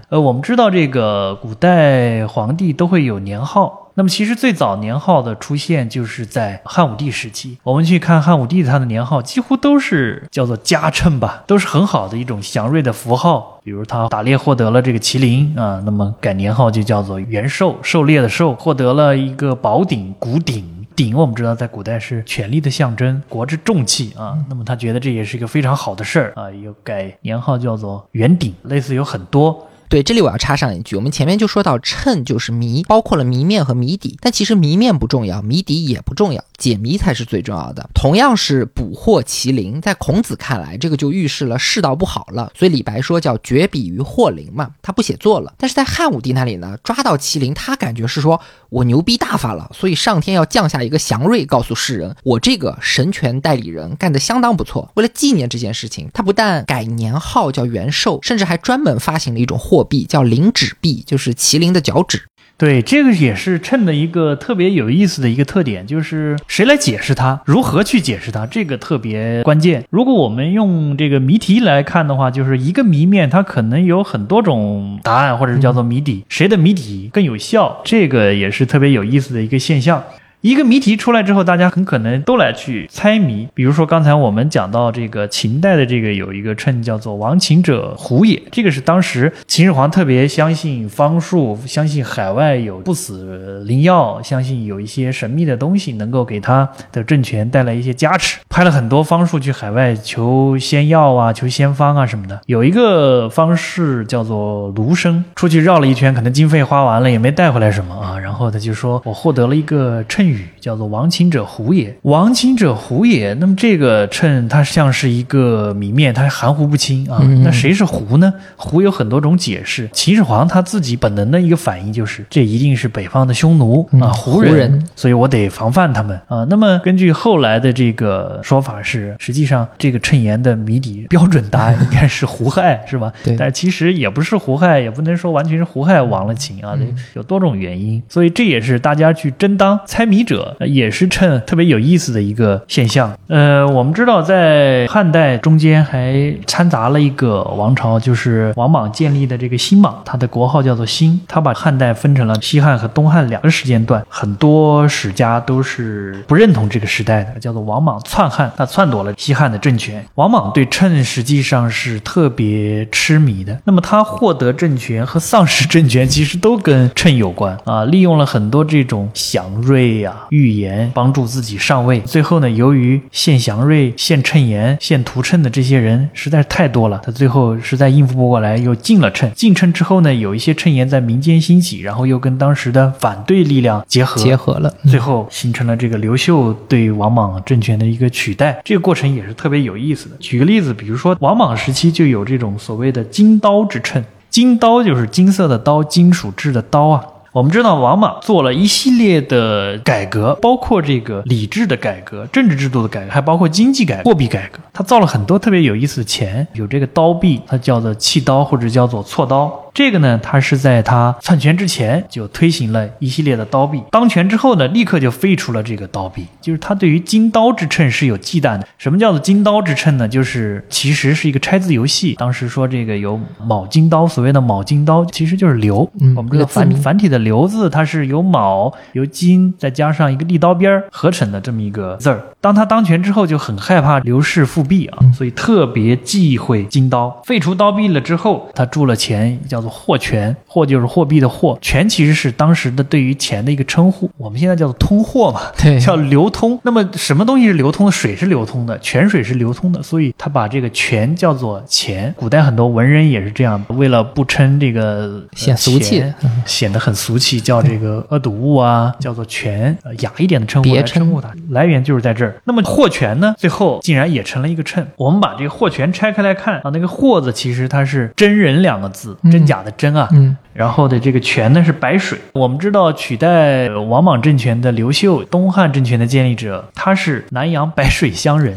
[0.08, 3.78] 呃，我们知道这个古代皇帝都会有年号。
[3.94, 7.58] 那么其实最早年号的出现就是在汉武帝时期。
[7.62, 13.60] 我们去看汉武帝他的年号，几乎都是叫做加称吧，都是很好的一种祥瑞的符号。
[13.62, 20.64] 比如他打猎获得了这个麒麟啊，那么改年号就叫做元寿，狩猎的狩，获得了一个宝鼎，古鼎。
[20.94, 24.38] 鼎，我们知道在古代是权力的象征，国之重器啊。
[24.48, 29.68] 那么他觉得这也是一个非常好的事儿啊，又改年号叫做元鼎，类似有很多。
[29.92, 36.42] 对，这里我要插上一句，我们前面就说到称就是谜，包括了谜面和谜底，但其实谜面不重要，谜底也不重要。
[36.56, 37.90] 解谜才是最重要的。
[37.92, 42.50] 同样是捕获麒麟，在孔子看来，这个就预示了世道不好了。
[42.56, 45.52] 所以李白说叫绝笔于获麟嘛，他不写作了。
[45.58, 54.90] 但是在汉武帝那里呢，抓到麒麟，他感觉是说我牛逼大发了，所以上天要降下一个祥瑞，告诉世人我这个神权代理人干得相当不错。
[54.94, 62.22] 为了纪念这件事情，他不但改年号叫元寿，甚至还专门发行了一种货币叫灵趾币，就是麒麟的脚趾。
[62.58, 69.84] 对，这个也是称的一个特别有意思的一个特点，就是谁来解释它，如何去解释它，这个特别关键。
[69.90, 80.04] 如果我们用这个谜题来看的话，就是一个谜面，它可能有很多种答案，或者是叫做谜底，谁的谜底更有效，这个也是特别有意思的一个现象。
[80.42, 83.46] 一个谜题出来之后，大家很可能都来去猜谜。
[83.54, 102.40] 比如说刚才我们讲到这个秦代的这个有一个称叫做“亡秦者胡也”，这个是当时秦始皇特别相信方术，相信海外有不死灵药，相信有一些神秘的东西能够给他的政权带来一些加持，派了很多方术去海外求仙药啊，求仙方啊什么的。
[102.46, 110.31] 有一个方式叫做卢生，出去绕了一圈，可能经费花完了，也没带回来什么啊，然后他就说我获得了一个称。
[110.32, 111.96] 语，叫做“亡秦者胡也”。
[112.02, 113.34] 亡秦者胡也。
[113.34, 117.22] 那么这个谶它像是一个谜面，它含糊不清啊。
[117.44, 118.32] 那谁是胡呢？
[118.56, 119.88] 胡有很多种解释。
[119.92, 126.44] 秦始皇他自己本能的一个反应就是，这一定是北方的匈奴啊，胡人，所以我得防范他们啊。
[126.48, 133.12] 那么根据后来的这个说法是，实际上这个谶言的谜底标准答案 应该是胡亥，是吧？
[133.22, 133.36] 对。
[133.36, 136.76] 但其实也不是胡亥，也不能说完全是胡亥亡了秦啊，
[137.14, 138.02] 有多种原因。
[138.08, 143.12] 所以这也是大家去争当猜谜者，也是趁特别有意思的一个现象。
[143.28, 154.04] 呃，我们知道在汉代中间还掺杂了一个王朝，就是王莽建立的这个新莽，他的国号叫做新，他把汉代分成了西汉和东汉两个时间段。
[154.08, 160.04] 很多史家都是不认同这个时代的，叫做王莽篡汉，他篡夺了西汉的政权。
[160.14, 167.84] 王莽对称实际上是特别痴迷的，那么他获得政权和丧失政权其实都跟称有关啊。
[167.84, 172.00] 利用了很多这种祥瑞呀、预言，帮助自己上位。
[172.00, 179.30] 最后呢，由于献祥瑞、献谶言、献图谶的这些人实在是太多了，他最后实在应付不过来，又进了谶。
[179.32, 188.60] 进谶之后呢，有一些谶言在民间兴起，然后又跟当时的反对力量结合，结合了，最后形成了这个刘秀对王莽政权的一个取代。
[188.64, 190.16] 这个过程也是特别有意思的。
[190.18, 197.04] 举个例子，比如说王莽时期就有这种所谓的金刀之谶，金刀就是金色的刀，金属制的刀啊。
[197.32, 204.58] 我们知道王莽做了一系列的改革，包括这个礼制的改革、政治制度的改革，还包括经济改革、货币改革。
[204.70, 209.50] 他造了很多特别有意思的钱，有这个刀币，它叫做弃刀或者叫做错刀。
[209.74, 216.26] 这个呢，他是在他篡权之前就推行了一系列的刀币，当权之后呢，立刻就废除了这个刀币。
[216.42, 218.66] 就是他对于金刀之称是有忌惮的。
[218.76, 220.06] 什么叫做金刀之称呢？
[220.06, 222.14] 就是其实是一个拆字游戏。
[222.16, 225.88] 当时说这个有卯金刀，所谓的卯金刀其实就是鎏。
[226.14, 232.22] 我们这个繁繁体的刘字，它是由卯、由金再加上一个利刀边合成的这么一个字儿。
[232.42, 237.22] 当他当权之后，就很害怕刘氏复辟啊，所以特别忌讳金刀。
[237.24, 239.61] 废除刀币了之后，他铸了钱叫。
[239.68, 244.10] 货权，货就是货币的货，权其实是当时的对于钱的一个称呼。
[244.16, 246.58] 我们现在叫做通货嘛， 对，叫流通。
[246.62, 247.92] 那么什么东西是流通的？
[247.92, 252.12] 水是流通的，泉水是流通的，所以他把这个权叫做钱。
[252.16, 256.02] 古代很多文人也是这样，为了不称这个显俗气，
[256.46, 261.30] 显得很俗气，叫这个恶毒物啊，叫做权，雅一点的称呼来称呼它。
[261.50, 262.40] 来源就是在这儿。
[262.44, 264.86] 那么货权呢，最后竟然也成了一个称。
[264.96, 270.08] 我们把这个货权拆开来看啊，那个货字其实它是真人两个字，真假的真啊。
[270.12, 270.36] 嗯。
[270.54, 272.18] 然后的这个泉呢是白水。
[272.34, 278.54] 我们知道取代王莽政权的刘秀，东汉政权的建立者，他是南阳白水乡人，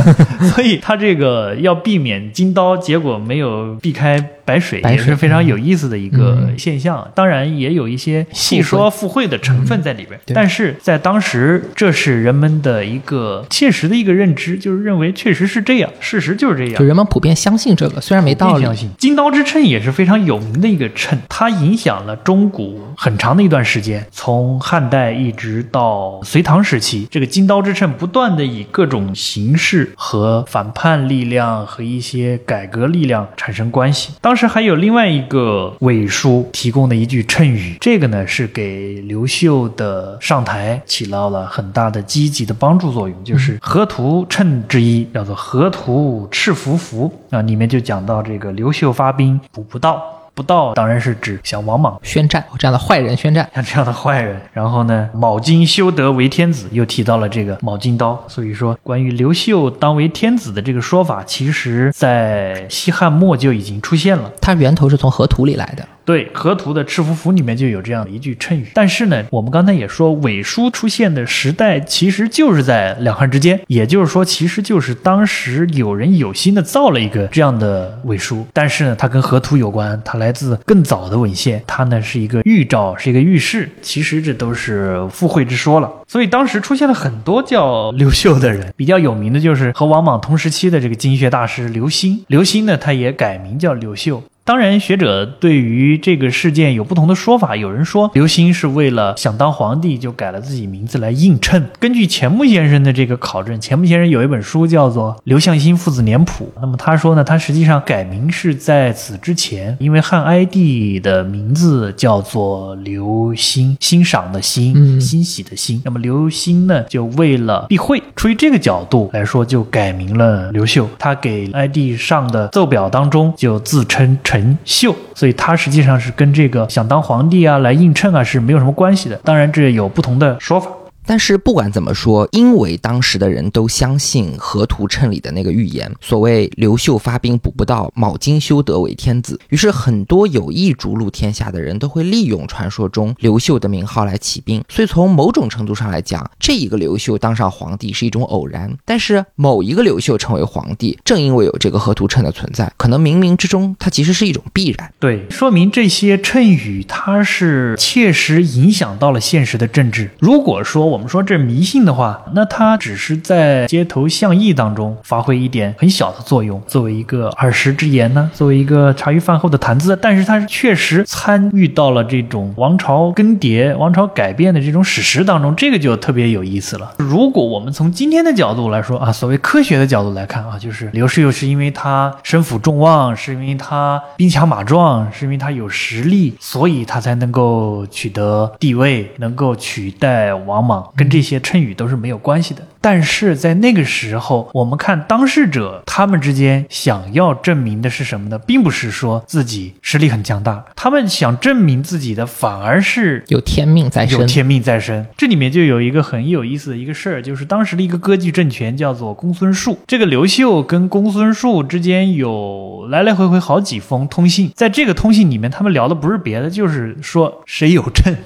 [0.52, 4.30] 所以他这个要避免金刀，结果没有避开。
[4.46, 10.18] 白水也是非常有意思的一个现象，当然也有一些戏说附会的成分在里边。
[10.28, 16.78] 但是在当时，这是人们的一个切实的一个认知，就是认为确实是这样，事实就是这样。
[16.78, 18.62] 就人们普遍相信这个，虽然没道理。
[18.62, 34.12] 相信金刀之秤也是非常有名的一个秤，它影响了中古很长的一段时间，从汉代一直到隋唐时期，这个金刀之秤不断的以各种形式和反叛力量和一些改革力量产生关系。
[34.20, 50.02] 当当时还有另外一个伪书提供的一句谶语，这个呢是给刘秀的上台起到了很大的积极的帮助作用，就是河图谶之一，叫做河图赤符符啊，里面就讲到这个刘秀发兵补不到。
[50.36, 54.38] 不到当然是指向王莽宣战，这样的坏人宣战，像这样的坏人。
[54.52, 58.22] 然后呢，卯金修德为天子，又提到了这个卯金刀。
[58.28, 64.30] 所以说，关于刘秀当为天子的这个说法，其实在西汉末就已经出现了。
[64.38, 65.82] 它源头是从河图里来的。
[66.06, 68.64] 对，河图的赤伏符里面就有这样的一句谶语。
[68.72, 78.46] 但是呢，我们刚才也说，伪书出现的时代其实就是在两汉之间，也就是说，其实就是当时有人有心的造了一个这样的伪书。
[78.52, 83.68] 但是呢，它跟河图有关，它来自更早的文献，它呢是一个预兆，是一个预示。
[83.82, 85.90] 其实这都是附会之说了。
[86.06, 92.20] 所以当时出现了很多叫刘秀的人，比较有名的就是和王莽同时期的这个经学大师刘歆。
[92.28, 94.22] 刘歆呢，他也改名叫刘秀。
[94.46, 97.56] 当然，学者对于这个事件有不同的说法。
[97.56, 101.66] 有人说刘歆是为了想当皇帝，就改了自己名字来映衬。
[101.80, 106.52] 根据钱穆先生的这个考证，钱穆先生有一本书叫做《刘向新父子年谱》。
[106.60, 115.82] 那么他说呢，他实际上改名是在此之前，因为汉哀帝的名字叫做刘歆，欣赏的欣，欣喜的欣。
[115.84, 120.88] 那么刘歆呢，就为了避讳，出于这个角度来说，就改名了刘秀。
[121.00, 124.35] 他给哀帝上的奏表当中就自称陈。
[124.36, 129.16] 陈秀，所以他实际上是跟这个想当皇帝啊、来应衬啊是没有什么关系的。
[129.24, 130.70] 当然，这有不同的说法。
[131.06, 139.38] 但是不管怎么说，因为当时的人都相信河图谶里的那个预言，所谓刘秀发兵补不到，卯金修德为天子。
[139.48, 144.62] 于是很多有意逐鹿天下的人都会利用传说中刘秀的名号来起兵。
[144.68, 148.76] 所以从某种程度上来讲，这一个刘秀当上皇帝是一种偶然。
[148.84, 154.92] 但是某一个刘秀成为皇帝，正因为有这个河图谶的存在，可能冥冥之中它其实是一种必然。
[154.98, 160.10] 对，说明这些谶语它是切实影响到了现实的政治。
[160.18, 169.94] 如果说我我们说这迷信的话，那它只是在街头巷议当中发挥一点很小的作用，作为一个耳识之言呢，作为一个茶余饭后的谈资。
[170.00, 176.94] 但是它确实参与到了这种王朝更迭、王朝改变的这种史实当中，这个就特别有意思了。
[176.96, 192.66] 如果我们从今天的角度来说啊，所谓科学的角度来看啊，就是刘氏又是因为他身负众望，是因为他兵强马壮，是因为他有实力，所以他才能够取得地位，能够取代王莽，跟这些谶语都是没有关系的。
[192.86, 198.38] 但是在那个时候，我们看当事者他们之间想要证明的是什么呢？
[198.38, 204.20] 并不是说自己实力很强大，他们想证明自己的反而是有天命在身。
[204.20, 205.04] 有天命在身。
[205.16, 209.80] 这里面就有一个很有意思的一个事儿，就是当时的一个割据政权叫做公孙述。
[209.88, 218.16] 这个刘秀跟公孙述之间有来来回回好几封通信，在这个通信里面，他们聊的不是别的，就是说谁有朕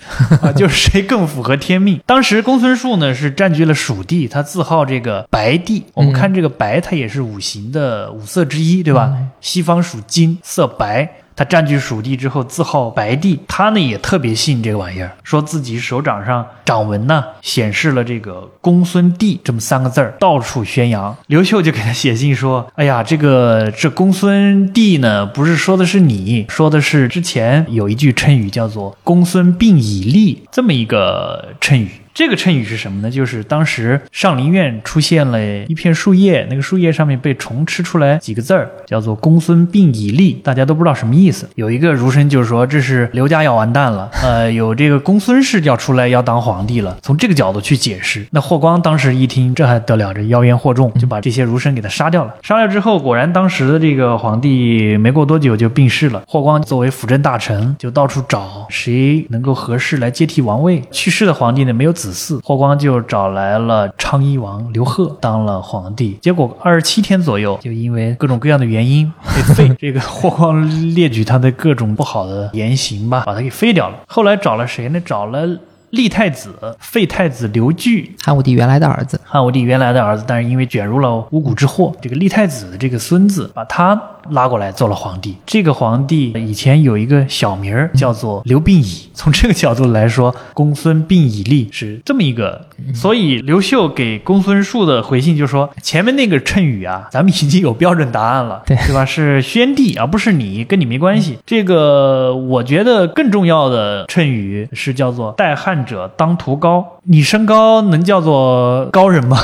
[0.43, 1.99] 啊，就是谁更符合天命。
[2.05, 4.45] 当时公孙述呢是占据了蜀地，他。
[4.51, 9.17] 字号这个白帝，我们看这个白，它也是五行的五色之一，对吧？
[9.41, 11.09] 西方属金，色白。
[11.37, 13.39] 他占据蜀地之后，自号白帝。
[13.49, 21.17] 他呢也特别信这个玩意儿，说自己手掌上掌纹呢显示了这个公孙帝这么三个字儿，到处宣扬。
[21.29, 31.89] 刘秀就给他写信说：“哎呀，这个这公孙帝呢，不是说的是你，说的是之前有一句谶语叫做‘公孙病已立’这么一个谶语。”
[32.21, 33.11] 这个谶语是什么呢？
[33.11, 41.49] 就是当时上林苑出现了一片树叶，那个树叶上面被虫吃出来几个字儿，叫做“公孙病已立”，大家都不知道什么意思。
[41.55, 46.99] 有一个儒生就是说这是刘家要完蛋了， 呃，有这个公孙氏要出来要当皇帝了。
[47.01, 50.13] 从这个角度去解释，那霍光当时一听，这还得了？
[50.13, 52.35] 这妖言惑众，就把这些儒生给他杀掉了。
[52.43, 56.23] 杀掉之后，果然当时的这个皇帝没过多久就病逝了。
[56.27, 60.83] 霍光作为辅政大臣，就到处找谁能够合适来接替王位。
[60.91, 62.10] 去世的皇帝呢，没有子。
[62.13, 69.77] 嗣，霍光就找来了昌邑王刘贺当了皇帝，结果二十七天左右就因为各种各样的原因 被废。
[69.79, 73.97] 这个霍光列举他的各种不好的言行吧，把他给废掉了。
[74.07, 75.01] 后来找了谁呢？
[75.01, 75.49] 找了
[75.91, 79.21] 立太子、废太子刘据，汉武帝原来的儿子。
[79.25, 84.01] 汉武帝原来的儿子，但是因为卷入了巫蛊之祸，这个立太子的这个孙子把他。
[84.33, 85.35] 拉过来做了皇帝。
[85.47, 89.09] 这个皇帝以前有一个小名儿叫做刘病已。
[89.15, 92.67] 从这个角度来说，公孙病已立是这么一个。
[92.95, 99.07] 所以刘秀给公孙述的回信就说：前面那个谶语啊，咱们已经有标准答案了，对对吧？
[99.07, 101.39] 是宣帝，而不是你，跟你没关系。
[101.47, 106.99] 这个我觉得更重要的谶语是叫做“代汉者当图高”。
[107.05, 109.39] 你身高能叫做高人吗？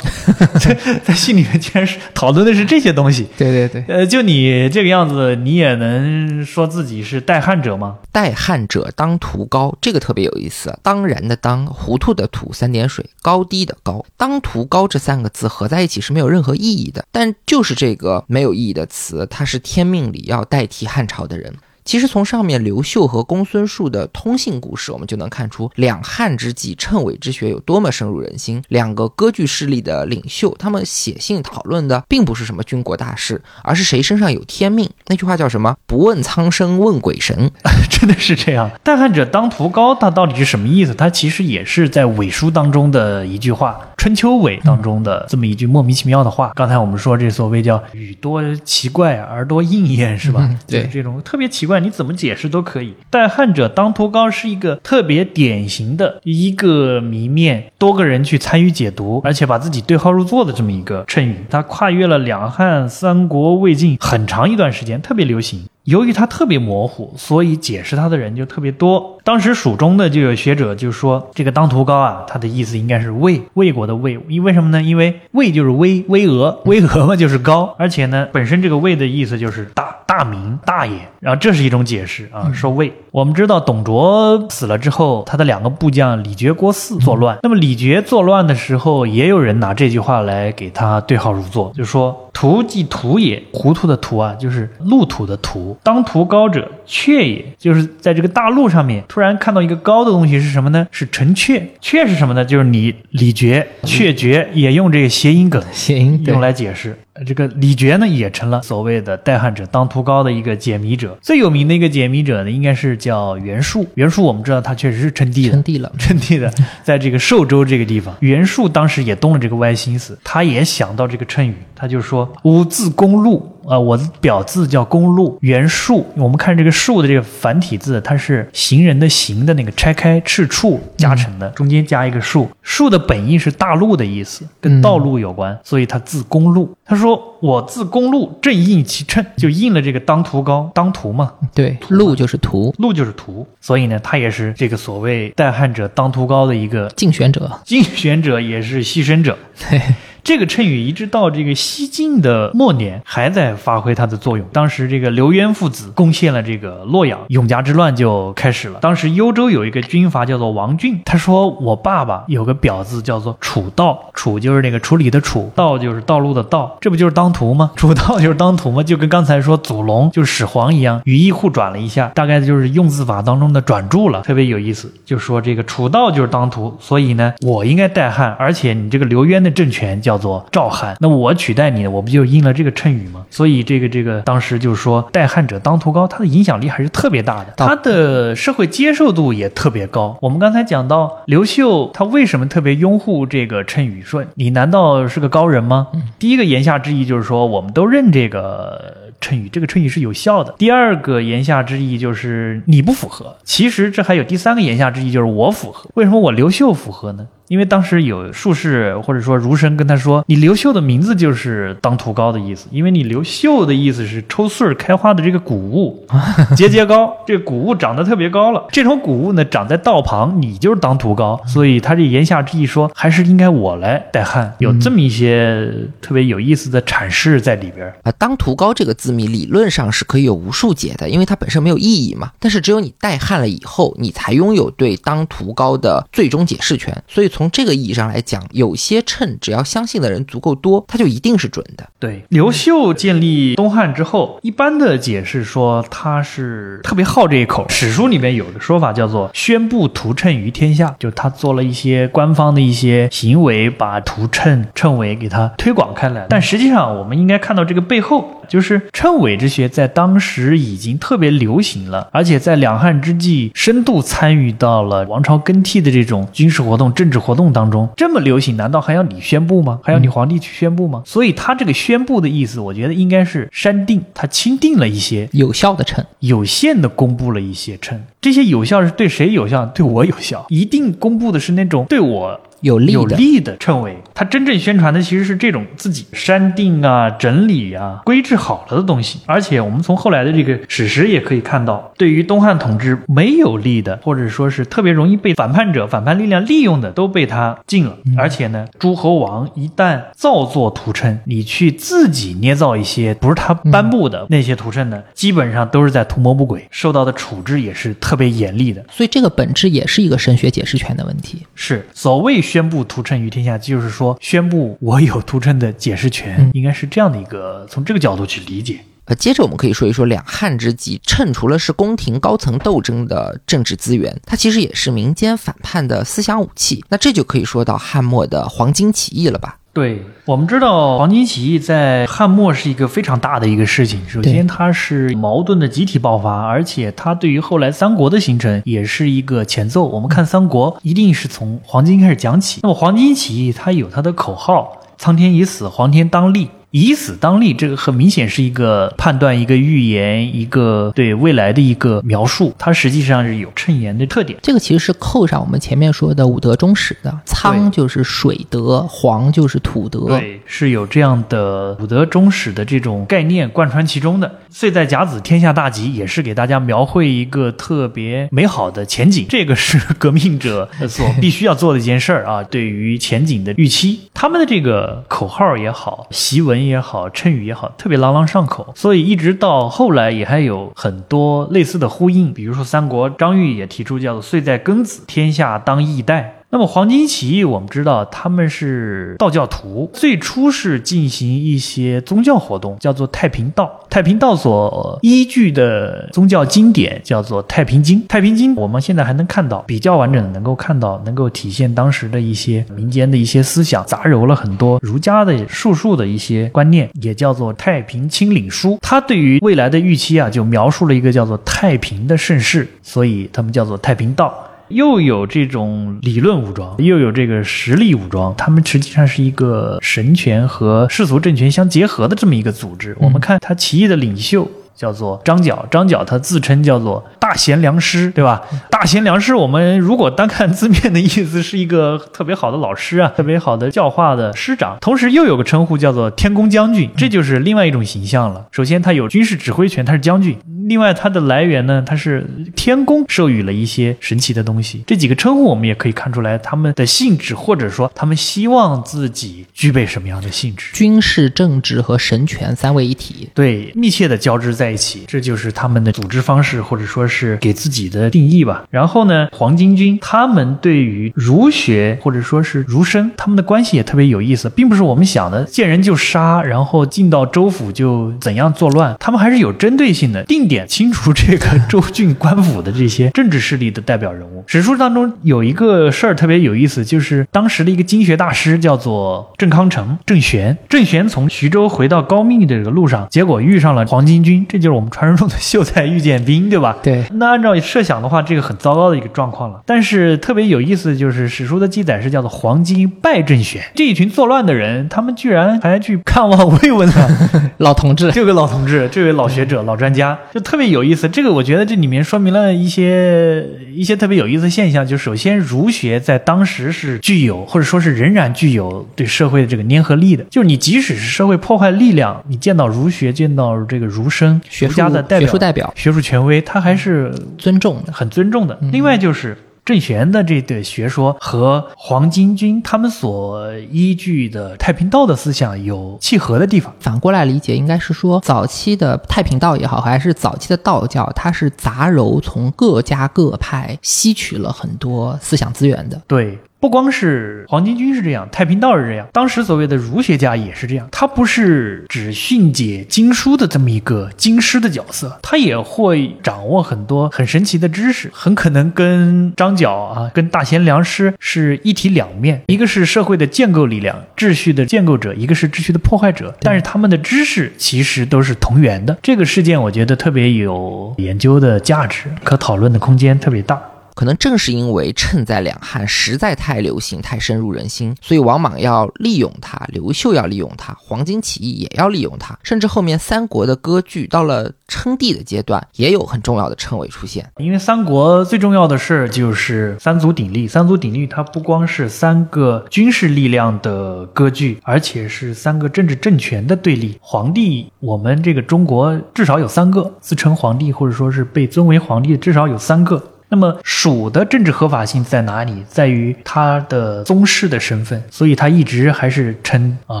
[0.58, 3.28] 在在信里面竟然是讨论的是这些东西。
[3.36, 7.96] 对对对，呃，就你这个样子，你也能说自己是代汉者吗？
[8.10, 10.76] 代汉者当图高，这个特别有意思。
[10.82, 17.04] 当然的当，糊涂的涂，三点水，高低的高，当图高这三个字合在一起是没有任何意义的。
[17.12, 21.54] 但就是这个没有意义的词，它是天命里要代替汉朝的人。
[21.88, 28.62] 其实从上面刘秀和公孙述的通信故事，我们就能看出两汉之际谶纬之学有多么深入人心。
[28.68, 34.90] 两个割据势力的领袖，他们写信讨论的并不是什么军国大事，而是谁身上有天命。
[35.06, 35.74] 那句话叫什么？
[35.86, 37.50] 不问苍生问鬼神，
[37.88, 38.70] 真的是这样。
[38.84, 40.92] 代汉者当图高，它到底是什么意思？
[40.92, 46.52] 它其实也是在伪书当中的一句话，《春秋伪》当中的这么一句莫名其妙的话。
[46.54, 50.54] 刚才我们说这所谓叫语多奇怪而多应验，是吧？
[50.66, 51.77] 对，这种特别奇怪。
[51.78, 52.94] 你怎么解释都可以。
[53.10, 65.64] 但汉者当涂高是一个特别典型的一个谜面，多个人去参与解读，而且把自己对号入座的这么一个谶语，它跨越了两汉、三国、魏晋很长一段时间，特别流行。
[65.88, 69.18] 由于它特别模糊，所以解释它的人就特别多。
[69.24, 74.82] 当时蜀中的就有学者就说，这个当涂高啊，它的意思应该是魏魏国的魏，因为什么呢？
[74.82, 82.92] 因为魏就是巍巍峨，巍峨嘛就是高，而且呢，本身这个魏的意思就是大大名大爷，然后这是一种解释啊，说魏。
[83.10, 92.14] 我们知道董卓死了之后，他的两个部将李傕、郭汜作乱，那么李傕作乱的时候，也有人拿这句话来给他对号入座，就说。
[92.32, 95.76] 图即图也，糊涂的图啊，就是路途的途。
[95.82, 100.86] 当途高者，阙也，就是在这个大路上面突然看到一个高的东西是什么呢？
[100.90, 101.62] 是城阙。
[101.80, 102.44] 阙是什么呢？
[102.44, 106.96] 就是你李傕、阙绝也用这个谐音梗，谐音用来解释。
[107.26, 111.18] 这个李傕呢，也成了所谓的代汉者当涂高的一个解谜者。
[111.20, 113.84] 最有名的一个解谜者呢，应该是叫袁术。
[113.94, 116.52] 袁术我们知道他确实是称帝的，称帝了， 称帝的，
[116.84, 126.06] 在这个寿州这个地方，袁术当时也动了这个歪心思，他也想到这个谶语，他就说：“吾字公路。”啊，我的表字叫公路，原树。
[126.16, 132.48] 我们看这个树的这个繁体字，它是行人的行的那个拆开赤处加成的，中间加一个树。
[132.62, 136.74] 树的本意是大路的意思，跟道路有关，所以它字公路。
[136.82, 141.30] 他说我字公路，正应其称，就应了这个当涂高，当涂嘛。
[141.52, 149.36] 对，路就是涂，路就是涂，所以呢，他也是这个所谓代汉者当涂高的一个竞选者，竞选者也是牺牲者。
[149.68, 149.78] 对。
[150.28, 154.46] 这个谶语一直到这个西晋的末年还在发挥它的作用。
[154.52, 158.78] 当时这个刘渊父子攻陷了这个洛阳，永嘉之乱就开始了。
[158.82, 167.70] 当时幽州有一个军阀叫做王俊，他说我爸爸有个表字叫做楚道，楚就是那个处理的楚，道就是道路的道，这不就是当涂吗？
[167.76, 168.82] 楚道就是当涂吗？
[168.82, 174.92] 就跟刚才说祖龙就是始皇一样，语义互转了一下，大概就是用字法当中的转注了，特别有意思。
[175.06, 180.17] 就说这个楚道就是当涂，所以呢，我应该代汉，而且你这个刘渊的政权叫。
[180.18, 183.24] 做赵汉，那我取代你，我不就应了这个谶语吗？
[183.30, 190.18] 所以这个这个当时就是说，代汉者当涂高，他的影响力还是特别大的，他的社会接受度也特别高。
[190.20, 194.02] 我们刚才讲到刘秀，他为什么特别拥护这个谶语？
[194.02, 195.88] 说你难道是个高人吗？
[196.18, 200.54] 第一个言下之意就是说，我们都认这个谶语，这个谶语是有效的。
[200.58, 203.36] 第二个言下之意就是你不符合。
[203.44, 205.90] 其实这还有第三个言下之意，就是我符合。
[205.94, 207.26] 为什么我刘秀符合呢？
[207.48, 216.06] 因为当时有术士或者说儒生跟他说：“你刘秀的名字就是当涂高的意思，因为你刘秀的意思是抽穗儿开花的这个谷物，
[216.54, 218.66] 节节高，这个谷物长得特别高了。
[218.70, 227.90] 这种谷物呢长在道旁，你就是当涂高，所以他这言下之意说还是应该我来代汉，有这么一些特别有意思的阐释在里边。
[228.02, 232.32] 啊，当涂高这个字谜理论上是可以有无数解的，因为它本身没有意义嘛。
[232.40, 237.28] 但是只有你代汉了以后，你才拥有对当涂高的最终解释权，所以。
[237.28, 241.86] 从这个意义上来讲，有些称，只要相信的人足够多，它就一定是准的。
[242.00, 247.66] 对，刘秀建立东汉之后，一般的解释说他是特别好这一口。
[247.68, 256.26] 史书里面有的说法叫做宣布图谶于天下，就他做了一些官方的一些行为，把图谶、谶纬给他推广开来。
[256.30, 258.30] 但实际上，我们应该看到这个背后。
[258.48, 267.88] 就是谶纬之学在当时已经特别流行了，而且在两汉之际深度参与到了王朝更替的这种军事活动、政治活动当中。
[267.96, 269.78] 这么流行，难道还要你宣布吗？
[269.84, 271.04] 还要你皇帝去宣布吗？
[271.06, 277.96] 所以他这个宣布的意思，我觉得应该是删定，他钦定了一些有效的谶，有限的公布了一些谶。
[278.20, 279.64] 这些有效是对谁有效？
[279.66, 280.44] 对我有效。
[280.48, 282.40] 一定公布的是那种对我。
[282.60, 289.20] 有利的称谓，他真正宣传的其实是这种自己删定啊、整理啊、规制好了的东西。
[289.26, 297.96] 而且我们从后来的这个史实也可以看到，对于东汉统治没有利的，或者说是特别容易被反叛者、反叛力量利用的，都被他禁了。
[298.16, 308.84] 而且呢，诸侯王一旦造作图谶，你去自己捏造一些不是他颁布的那些图谶呢，基本上都是在图谋不轨，受到的处置也是特别严厉的。
[308.90, 311.46] 所以这个本质也是一个神学解释权的问题。
[311.54, 312.42] 是所谓。
[312.48, 318.80] 宣布屠谶于天下，就是说宣布我有屠谶的解释权，应该是这样的一个从这个角度去理解。
[319.04, 326.82] 呃，接着我们可以说一说两汉之际，谶除了是宫廷高层斗争的政治资源，它其实也是民间反叛的思想武器。
[326.88, 329.58] 那这就可以说到汉末的黄巾起义了吧？
[329.78, 334.00] 对我们知道，黄巾起义在汉末是一个非常大的一个事情。
[334.08, 339.84] 首先，它是矛盾的集体爆发，而且它对于后来三国的形成也是一个前奏。
[339.84, 342.58] 我们看三国，一定是从黄巾开始讲起。
[342.64, 352.52] 那么，黄巾起义它有它的口号：“苍天已死，黄天当立。”以死当立，这个很明显是一个判断、一个预言、一个对未来的一个描述。
[352.58, 354.38] 它实际上是有谶言的特点。
[354.42, 364.40] 这个其实是扣上我们前面说的五德终始的，仓就是水德，黄就是土德，对，是有这样的五德终始的这种概念贯穿其中的。
[364.50, 369.24] 岁在甲子，天下大吉，也是给大家描绘一个特别美好的前景。
[369.28, 374.00] 这个是革命者所 必须要做的一件事儿啊，对于前景的预期。
[374.12, 376.57] 他们的这个口号也好，檄文。
[376.66, 382.32] 也好，谶语也好，特别朗朗上口，所以一直到后来也还有很多类似的呼应。
[382.32, 386.34] 比如说三国，张玉也提出叫做“岁在庚子，天下当易代”。
[386.50, 393.70] 那么黄巾起义，我们知道他们是道教徒，最初是进行一些宗教活动，叫做太平道。
[393.90, 398.00] 太平道所依据的宗教经典叫做《太平经》。
[398.06, 408.70] 《太平经》我们现在还能看到比较完整的，能够看到，能够体现当时的一些民间的一些思想，杂糅了很多儒家的术数的一些观念，也叫做《太平清领书》。
[408.80, 414.32] 它对于未来的预期啊，就描述了一个叫做太平的盛世，所以他们叫做太平道。
[414.68, 422.94] 又有这种理论武装，又有这个实力武装，他们实际上是一个神权和世俗政权相结合的这么一个组织。
[423.00, 424.50] 我们看他起义的领袖。
[424.78, 428.40] 叫做张角，张角他自称叫做大贤良师，对吧？
[428.70, 434.78] 大贤良师，我们如果单看字面的意思，是一个特别好的老师啊，特别好的教化的师长。
[434.80, 438.46] 同时又有个称呼叫做天公将军，这就是另外一种形象了。
[438.52, 440.36] 首先他有军事指挥权，他是将军；
[440.68, 442.24] 另外他的来源呢，他是
[442.54, 444.84] 天公授予了一些神奇的东西。
[444.86, 450.70] 这几个称呼我们也可以看出来他们的性质，或者说他们希望自己具备什么样的性质。
[450.72, 454.67] 军事、政治和神权三位一体，对，密切的交织在。
[454.68, 458.64] 在一起，这就是他们的组织方式，或者说是给自己的定义吧。
[458.70, 468.94] 然后呢，黄巾军他们对于儒学或者说是儒生，他们的关系也特别有意思，并不是我们想的见人就杀，然后进到州府就怎样作乱。
[469.00, 474.44] 他们还是有针对性的，定点清除这个州郡官府的这些政治势力的代表人物。
[474.46, 480.58] 史书当中有一个事儿特别有意思，就是当时的一个经学大师叫做郑康成、郑玄。
[480.68, 484.44] 郑玄从徐州回到高密的这个路上，结果遇上了黄巾军。
[484.48, 486.76] 这就是我们传说中的秀才遇见兵，对吧？
[486.82, 487.04] 对。
[487.12, 489.60] 那按照设想的话，这个很糟糕的一个状况了。
[489.64, 497.10] 但是特别有意思的就是史书的记载是叫做黄金拜郑玄，这一群作乱的人，他们居然还去看望慰问了
[497.58, 501.08] 老同志，这位老同志，这位老学者、老专家，就特别有意思。
[501.08, 503.44] 这个我觉得这里面说明了一些
[503.74, 504.86] 一些特别有意思的现象。
[504.86, 510.24] 就首先，儒学在当时是具有或者说是仍然具有对社会的这个粘合力的。
[510.30, 514.40] 就是你即使是社会破坏力量，你见到儒学，见到这个儒生。
[514.48, 518.58] 学家的代表学术代表、学术权威，他还是尊重的，很尊重的。
[518.72, 526.72] 另外就是郑玄的这个学说和黄巾军他们所依据的太平道的思想有契合的地方。
[526.80, 536.00] 反过来理解，应该是说早期的太平道也好，还是早期的道教，它是杂糅从各家各派吸取了很多思想资源的。
[536.06, 536.38] 对。
[536.60, 540.88] 不光是黄巾军是这样，太平道是这样，当时所谓的儒学家也是这样。
[540.90, 556.34] 他不是只训解经书的这么一个经师的角色，他也会掌握很多很神奇的知识，很可能跟张角啊，跟大贤良师是一体两面，一个是社会的建构力量、秩序的建构者，一个是秩序的破坏者。
[556.40, 558.98] 但是他们的知识其实都是同源的。
[559.02, 563.60] 这个事件我觉得特别有研究的价值，可讨论的空间特别大。
[563.98, 577.28] 可能正是因为称在两汉实在太流行、太深入人心，所以王莽要利用它，刘秀要利用它，黄巾起义也要利用它，甚至后面三国的割据到了称帝的阶段，也有很重要的称谓出现。
[577.38, 586.96] 因为三国最重要的事儿就是三足鼎立，三足鼎立它不光是三个军事力量的割据，而且是三个政治政权的对立。
[587.00, 593.02] 皇帝，我们这个中国至少有三个自称皇帝，或者说是被尊为皇帝，至少有三个。
[593.28, 595.62] 那么蜀的政治合法性在哪里？
[595.68, 600.00] 在于他的宗室的身份，所以他一直还是称啊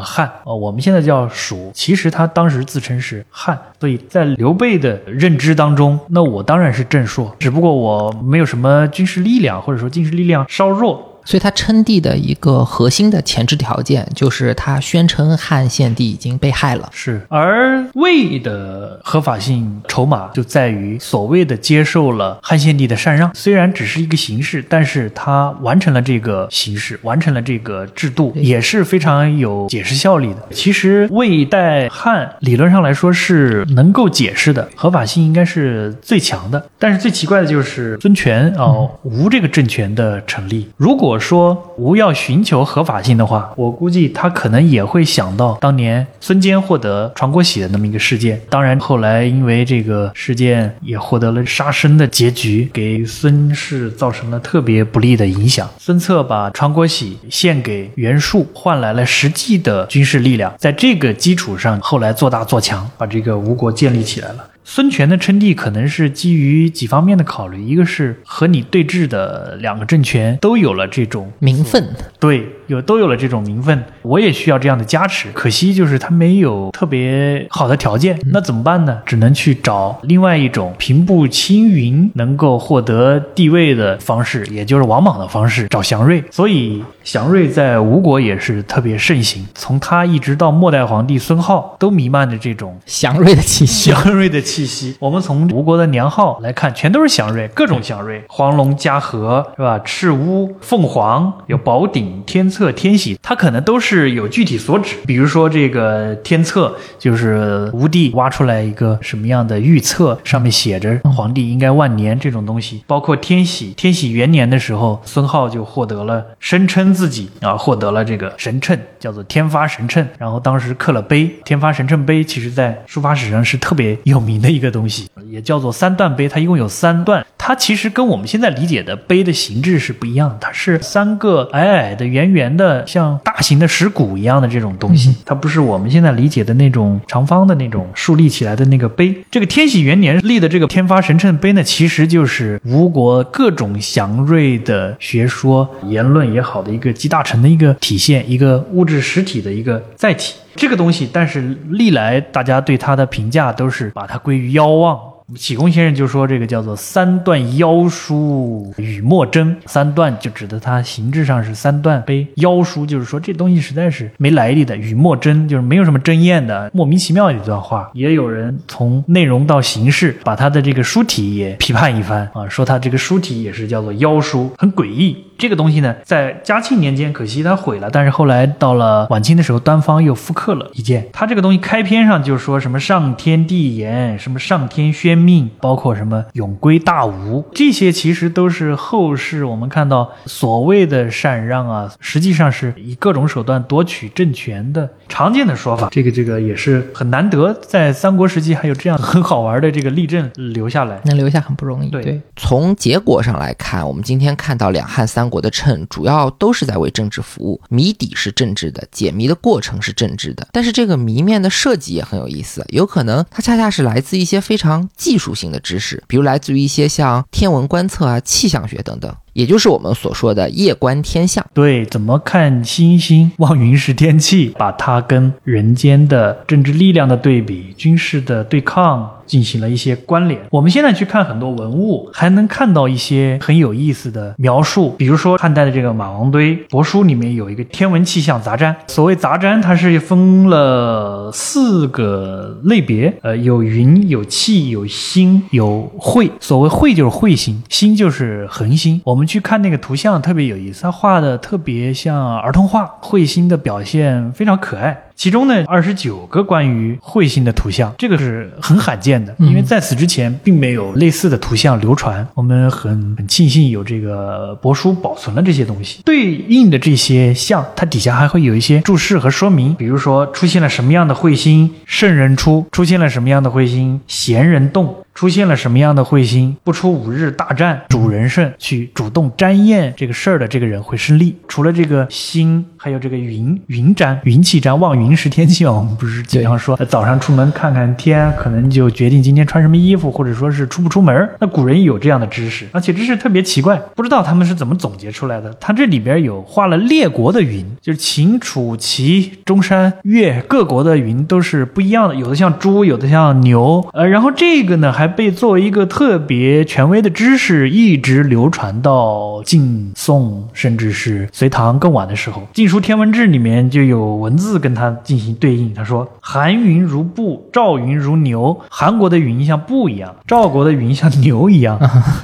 [0.00, 3.58] 汉啊，我们现在叫蜀，其实他当时自称是汉。
[3.80, 11.17] 所以在刘备的认知当中，那我当然是正朔，只不过我没有什么军事力量，或者说军事力量稍弱。
[11.28, 16.88] 所以他称帝的一个核心的前置条件，就是他宣称汉献帝已经被害了。
[16.90, 30.48] 是，而魏的合法性筹码就在于所谓的接受了汉献帝的禅让，虽然只是一个形式，但是他完成了这个形式，完成了这个制度，也是非常有解释效力的。
[30.52, 36.64] 其实魏代汉理论上来说是能够解释的，合法性应该是最强的。
[36.78, 41.17] 但是最奇怪的就是孙权哦，吴这个政权的成立，如果。
[41.18, 48.40] 说吴要寻求合法性的话，我估计他可能也会想到当年孙坚获得传国玺的那么一个事件。
[48.48, 55.68] 当然，后来因为这个事件也获得了杀身的结局，给孙氏造成了特别不利的影响。
[55.78, 64.44] 孙策把传国玺献给袁术，换来了实际的军事力量，在这个基础上，后来做大做强，把这个吴国建立起来了。
[64.70, 71.88] 孙权的称帝可能是基于几方面的考虑，一个是和你对峙的两个政权都有了这种名分，
[72.20, 75.28] 对，有都有了这种名分，我也需要这样的加持。
[75.32, 79.00] 可惜就是他没有特别好的条件，那怎么办呢？
[79.04, 86.22] 只能去找另外一种平步青云、能够获得地位的方式，也就是王莽的方式，找祥瑞。
[86.30, 93.90] 所以祥瑞在吴国也是特别盛行，从他一直到末代皇帝孙皓，都弥漫着这种祥瑞的气息。
[93.90, 94.96] 祥瑞的气息。
[95.00, 99.78] 我们从吴国的年号来看，全都是祥瑞，各种祥瑞，黄龙、嘉禾是吧？
[99.80, 104.96] 赤乌、凤凰，有宝鼎、天策、测天喜，它可能都是有具体所指。
[105.06, 112.82] 比如说这个天策，就是吴地挖出来一个什么样的预测，上面写着皇帝应该万年这种东西。
[112.88, 127.24] 包括天喜，天喜元年的时候，孙浩就获得了声称自己啊获得了这个神秤，叫做天发神秤，然后当时刻了碑，天发神秤碑，其实在书法史上是特别有名的一个东西，也叫做三段碑，它一共有三段。
[127.48, 139.24] 它其实跟我们现在理解的碑的形制是不一样的，它是三个矮矮的、圆圆的，像大型的石鼓一样的这种东西，它不是我们现在理解的那种长方的那种竖立起来的那个碑。
[139.30, 150.34] 这个天禧元年立的这个天发神秤碑呢，其实就是吴国各种祥瑞的学说言论也好的一个集大成的一个体现，一个物质实体的一个载体。
[150.54, 155.00] 这个东西，但是历来大家对它的评价都是把它归于妖妄。
[155.36, 167.90] 启功先生就说这个叫做三段妖书雨墨真，三段就指的它形制上是三段碑，妖书就是说这东西实在是没来历的，雨墨真就是没有什么真验的，莫名其妙的一段话。
[167.92, 175.24] 也有人从内容到形式，把它的这个书体也批判一番啊，说它这个书体也是叫做妖书，很诡异。
[175.36, 181.06] 这个东西呢，在嘉庆年间可惜它毁了，但是后来到了晚清的时候，端方又复刻了一件。
[181.12, 195.88] 它这个东西开篇上就说什么上天地言，什么上天宣命，包括什么永归大吴，这些其实都是后世我们看到所谓的禅让啊，实际上是以各种手段夺取政权的常见的说法。
[195.92, 201.90] 这个这个也是很难得，在三国时期还有这样很好玩的这个例证留下来，能留下很不容易。
[201.90, 205.28] 对，从结果上来看，我们今天看到两汉三。
[205.28, 210.48] 国的称主要都是在为政治服务，谜底是政治的，解谜的过程是政治的。
[210.52, 219.10] 但是这个谜面的设计也很有意思，有可能它恰恰是来自一些非常技术性的知识，比如来自于一些像天文观测啊、气象学等等。
[219.32, 230.40] 也就是我们所说的夜观天象，对，怎么看星星、望云识天气，把它跟人间的政治力量的对比、军事的对抗进行了一些关联。
[230.50, 238.74] 我们现在去看很多文物，还能看到一些很有意思的描述，比如说汉代的这个马王堆帛书里面有一个天文气象杂占。
[238.88, 246.30] 所谓杂占，它是分了四个类别，呃，有云、有气、有星、有彗。
[246.40, 249.00] 所谓彗就是彗星，星就是恒星。
[249.04, 255.04] 我们去看那个图像特别有意思，他画的特别像儿童画，彗星的表现非常可爱。
[255.18, 262.24] 其中呢，二十九个关于彗星的图像，这个是很罕见的，因为在此之前并没有类似的图像流传。
[262.34, 274.86] 我们很很庆幸有这个帛书保存了这些东西，对应的这些像，它底下还会有一些注释和说明，比如说出现了什么样的彗星，圣人出；出现了什么样的彗星，贤人动；
[275.18, 281.34] 出现了什么样的彗星，不出五日大战，主人胜，去主动瞻验这个事儿的这个人会胜利。
[281.48, 285.08] 除了这个星，还有这个云，云瞻，云气瞻，望云。
[285.08, 291.28] 云识天气嘛，我们不是经常说早上出门看看天，可能就决定今天穿什么衣服，或者说是出不出门。
[291.40, 295.52] 那古人有这样的知识，而且知识特别奇怪，不知道他们是怎么总结出来的。
[295.54, 303.84] 他这里边有画了列国的云，就是秦、楚、齐、中山、越各国的云都是不一样的，有的像猪，有的像牛。
[303.94, 314.94] 呃，然后这个呢还被作为一个特别权威的知识，一直流传到晋宋，甚至是隋唐更晚的时候，《晋书天文志》里面就有文字跟它。
[315.04, 318.58] 进行对应，他说：“韩云如布，赵云如牛。
[318.68, 321.78] 韩国的云像布一样， 赵国的云像牛一样。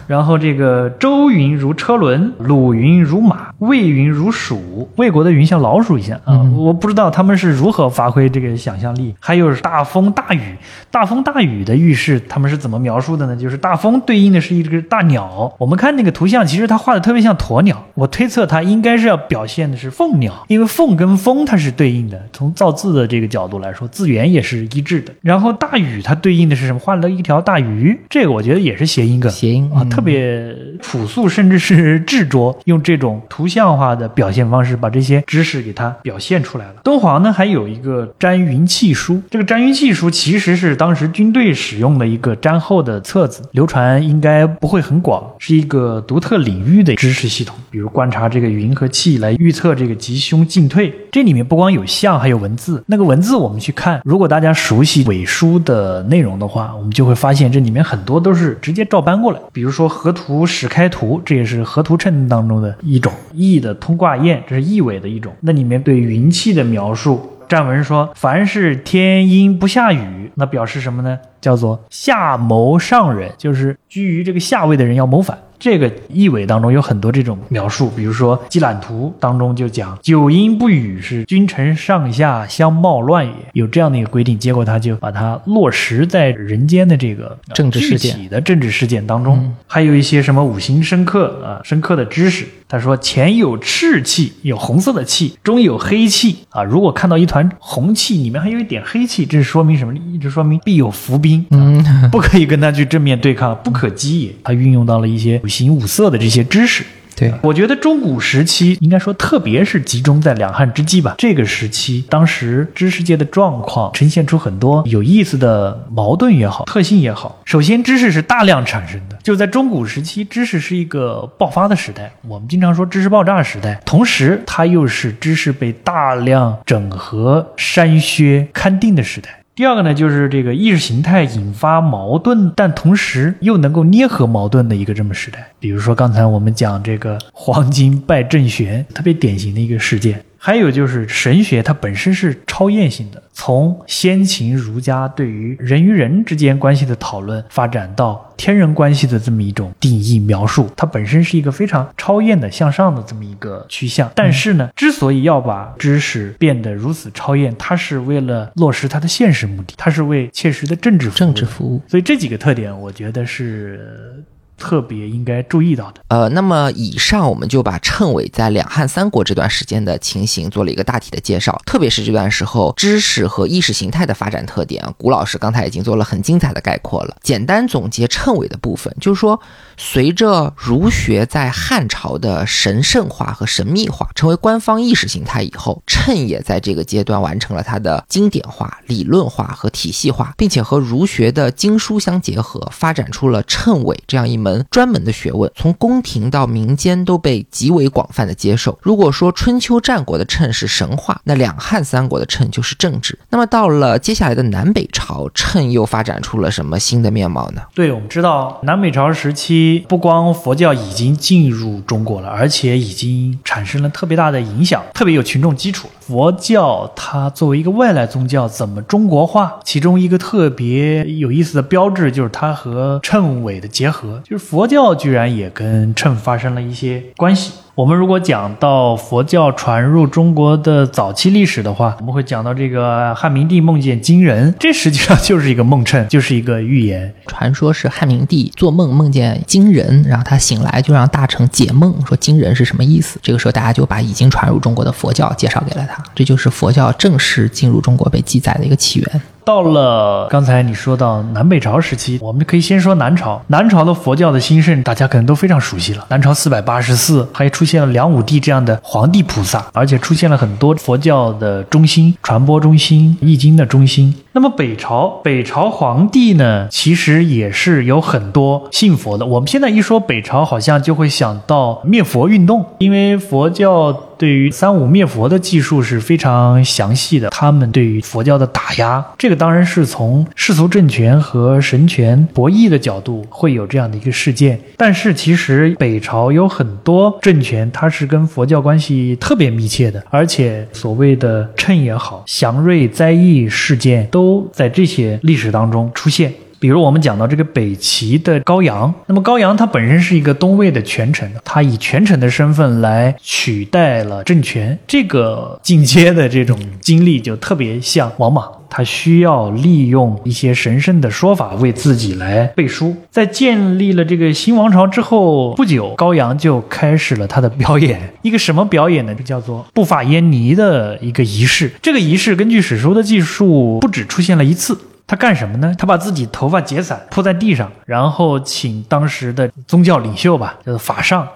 [0.06, 4.88] 然后这个周云如车轮，鲁云如马，魏云如鼠。
[4.96, 6.42] 魏国的云像老鼠一样啊！
[6.56, 9.14] 我不知道他们是如何发挥这个想象力。
[9.18, 10.56] 还有大风大雨，
[10.90, 13.36] 大风大雨的预示，他们是怎么描述的呢？
[13.36, 15.52] 就是大风对应的是一只大鸟。
[15.58, 17.84] 我们看那个图像，其实它画的特别像鸵鸟。
[17.94, 22.22] 我推测它应该是要表现的是凤鸟，因为凤跟风它是对应的。
[22.32, 25.12] 从造字的这个角度来说，字源也是一致的。
[25.20, 26.78] 然后大禹它对应的是什么？
[26.78, 33.74] 画了一条大鱼，这个我觉得也是谐音梗，谐音啊，特别朴素，甚至是执着，用这种图像。
[33.74, 36.74] 化的表现方式，把这些知识给它表现出来了。
[36.84, 50.94] 敦煌呢，还有一个占云气书，这个占云气书其实是当时军队使用的一个占后的册子，流传应该不会很广，是一个独特领域的知识系统，比如观察这个云和气来预测这个吉凶进退。
[51.10, 52.82] 这里面不光有象，还有文字。
[52.86, 59.38] 那个文字我们去看，如果大家熟悉伪书的内容的话，我们就会发现这里面很多都是直接照搬过来。
[59.52, 65.32] 比如说河图始开图，这也是河图谶当中的一种易的通卦验，这是易伪的一种。
[65.40, 67.20] 那里面对云气的描述，
[67.54, 71.16] 上文说凡是天阴不下雨，那表示什么呢？
[71.40, 75.38] 叫做下谋上人，就是居于这个下位的人要谋反。
[75.64, 84.38] 这个易伪当中有很多这种描述，比如说《积览图》当中就讲九阴不语是君臣上下相冒乱也，有这样的一个规定。
[84.38, 92.44] 结果他就把它落实在人间的这个政治事件具体的政治事件当中，还有一些什么五行深刻啊深刻的知识。
[92.66, 96.62] 他说前有赤气，有红色的气；中有黑气啊。
[96.62, 99.94] 如果看到一团红气，里面还有一点黑气，这是说明什么？
[100.12, 104.34] 一直说明必有伏兵，嗯，不可以跟他去正面对抗，不可击也。
[104.42, 106.84] 他运用到了一些五行五色的这些知识。
[107.16, 117.40] 对，我觉得中古时期应该说，特别是集中在两汉之际吧，这个时期，当时知识界的状况呈现出很多有意思的矛盾也好，特性也好。
[117.44, 122.12] 首先，知识是大量产生的，就在中古时期，知识是一个爆发的时代。
[122.26, 129.43] 我们经常说知识爆炸时代，同时它又是知识被大量整合、筛削、勘定的时代。
[129.56, 135.46] 第二个呢，就是这个意识形态引发矛盾，但同时又能够捏合矛盾的一个这么时代。
[135.60, 140.20] 比如说刚才我们讲这个黄金拜政玄，特别典型的一个事件。
[140.44, 154.12] 还有就是神学，它本身是超验性的，从先秦儒家对于人与人之间关系的讨论，发展到天人关系的这么一种定义描述，它本身是一个非常超验的向上的这么一个趋向。
[154.14, 161.80] 但是呢，之所以要把知识变得如此超验，它是为了落实它的现实目的，它是为切实的政治政治服务。
[161.88, 164.22] 所以这几个特点，我觉得是。
[164.56, 177.16] 特别应该注意到的，呃，那么以上我们就把谶纬在两汉三国这段时间的情形做了一个大体的介绍，特别是这段时候知识和意识形态的发展特点，古老师刚才已经做了很精彩的概括了。
[177.22, 179.40] 简单总结谶纬的部分，就是说，
[179.76, 194.64] 随着儒学在汉朝的神圣化和神秘化，成为官方意识形态以后，谶也在这个阶段完成了它的经典化、理论化和体系化，并且和儒学的经书相结合，发展出了谶纬这样一门。
[194.70, 198.78] 专门的学问，从宫廷到民间都被极为广泛的接受。
[198.82, 203.18] 如果说春秋战国的谶是神话，那两汉三国的谶就是政治。
[203.30, 207.62] 那么到了接下来的南北朝，谶又发展出了什么新的面貌呢？
[207.74, 215.88] 对，我们知道南北朝时期，不光佛教已经进入中国了，而且已经产生了特别大的影响，特别有群众基础。
[216.00, 219.58] 佛教它作为一个外来宗教，怎么中国化？
[219.64, 227.52] 其中一个特别有意思的标志就是它和谶纬的结合，就是佛教居然也跟谶发生了一些关系。
[227.76, 237.12] 我们如果讲到佛教传入中国的早期历史的话，我们会讲到这个汉明帝梦见金人，这实际上就是一个梦谶，就是一个预言。
[237.26, 243.18] 传说是汉明帝做梦梦见金人，然后他醒来就让大臣解梦，说金人是什么意思。
[243.20, 249.22] 这个时候大家就把已经传入中国的佛教介绍给了他，这就是佛教正式进入中国被记载的一个起源。
[249.44, 253.42] 到了刚才你说到南北朝时期，我们可以先说南朝。
[253.48, 256.06] 南朝的佛教的兴盛，大家可能都非常熟悉了。
[256.08, 264.14] 南朝四百八十四，还出现了梁武帝这样的皇帝菩萨，而且出现了很多佛教的中心、传播中心、易经的中心。
[264.34, 269.24] 那么北朝，北朝皇帝呢，其实也是有很多信佛的。
[269.24, 277.30] 我们现在一说北朝，好像就会想到灭佛运动，因为佛教对于三武灭佛的技术是非常详细的。
[277.30, 284.58] 他们对于佛教的打压，这个当然是从世俗政权和神权博弈的角度会有这样的一个事件。
[284.76, 294.23] 但是其实北朝有很多政权，它是跟佛教关系特别密切的，而且所谓的谶也好，祥瑞灾异事件都。
[294.24, 296.32] 都在这些历史当中出现，
[296.64, 312.96] 比如我们讲到这个北齐的高阳，那么高阳他本身是一个东魏的权臣，他以权臣的身份来取代了政权，这个进阶的这种经历就特别像王莽，他需要利用一些神圣的说法为自己来背书。
[313.10, 319.14] 在建立了这个新王朝之后不久，高阳就开始了他的表演，一个什么表演呢？
[319.14, 321.72] 就叫做布法烟泥的一个仪式。
[321.82, 324.78] 这个仪式根据史书的记述，不止出现了一次。
[325.06, 325.74] 他干什么呢？
[325.78, 331.28] 他把自己头发解散铺在地上，然后请当时的宗教领袖吧，就是法上，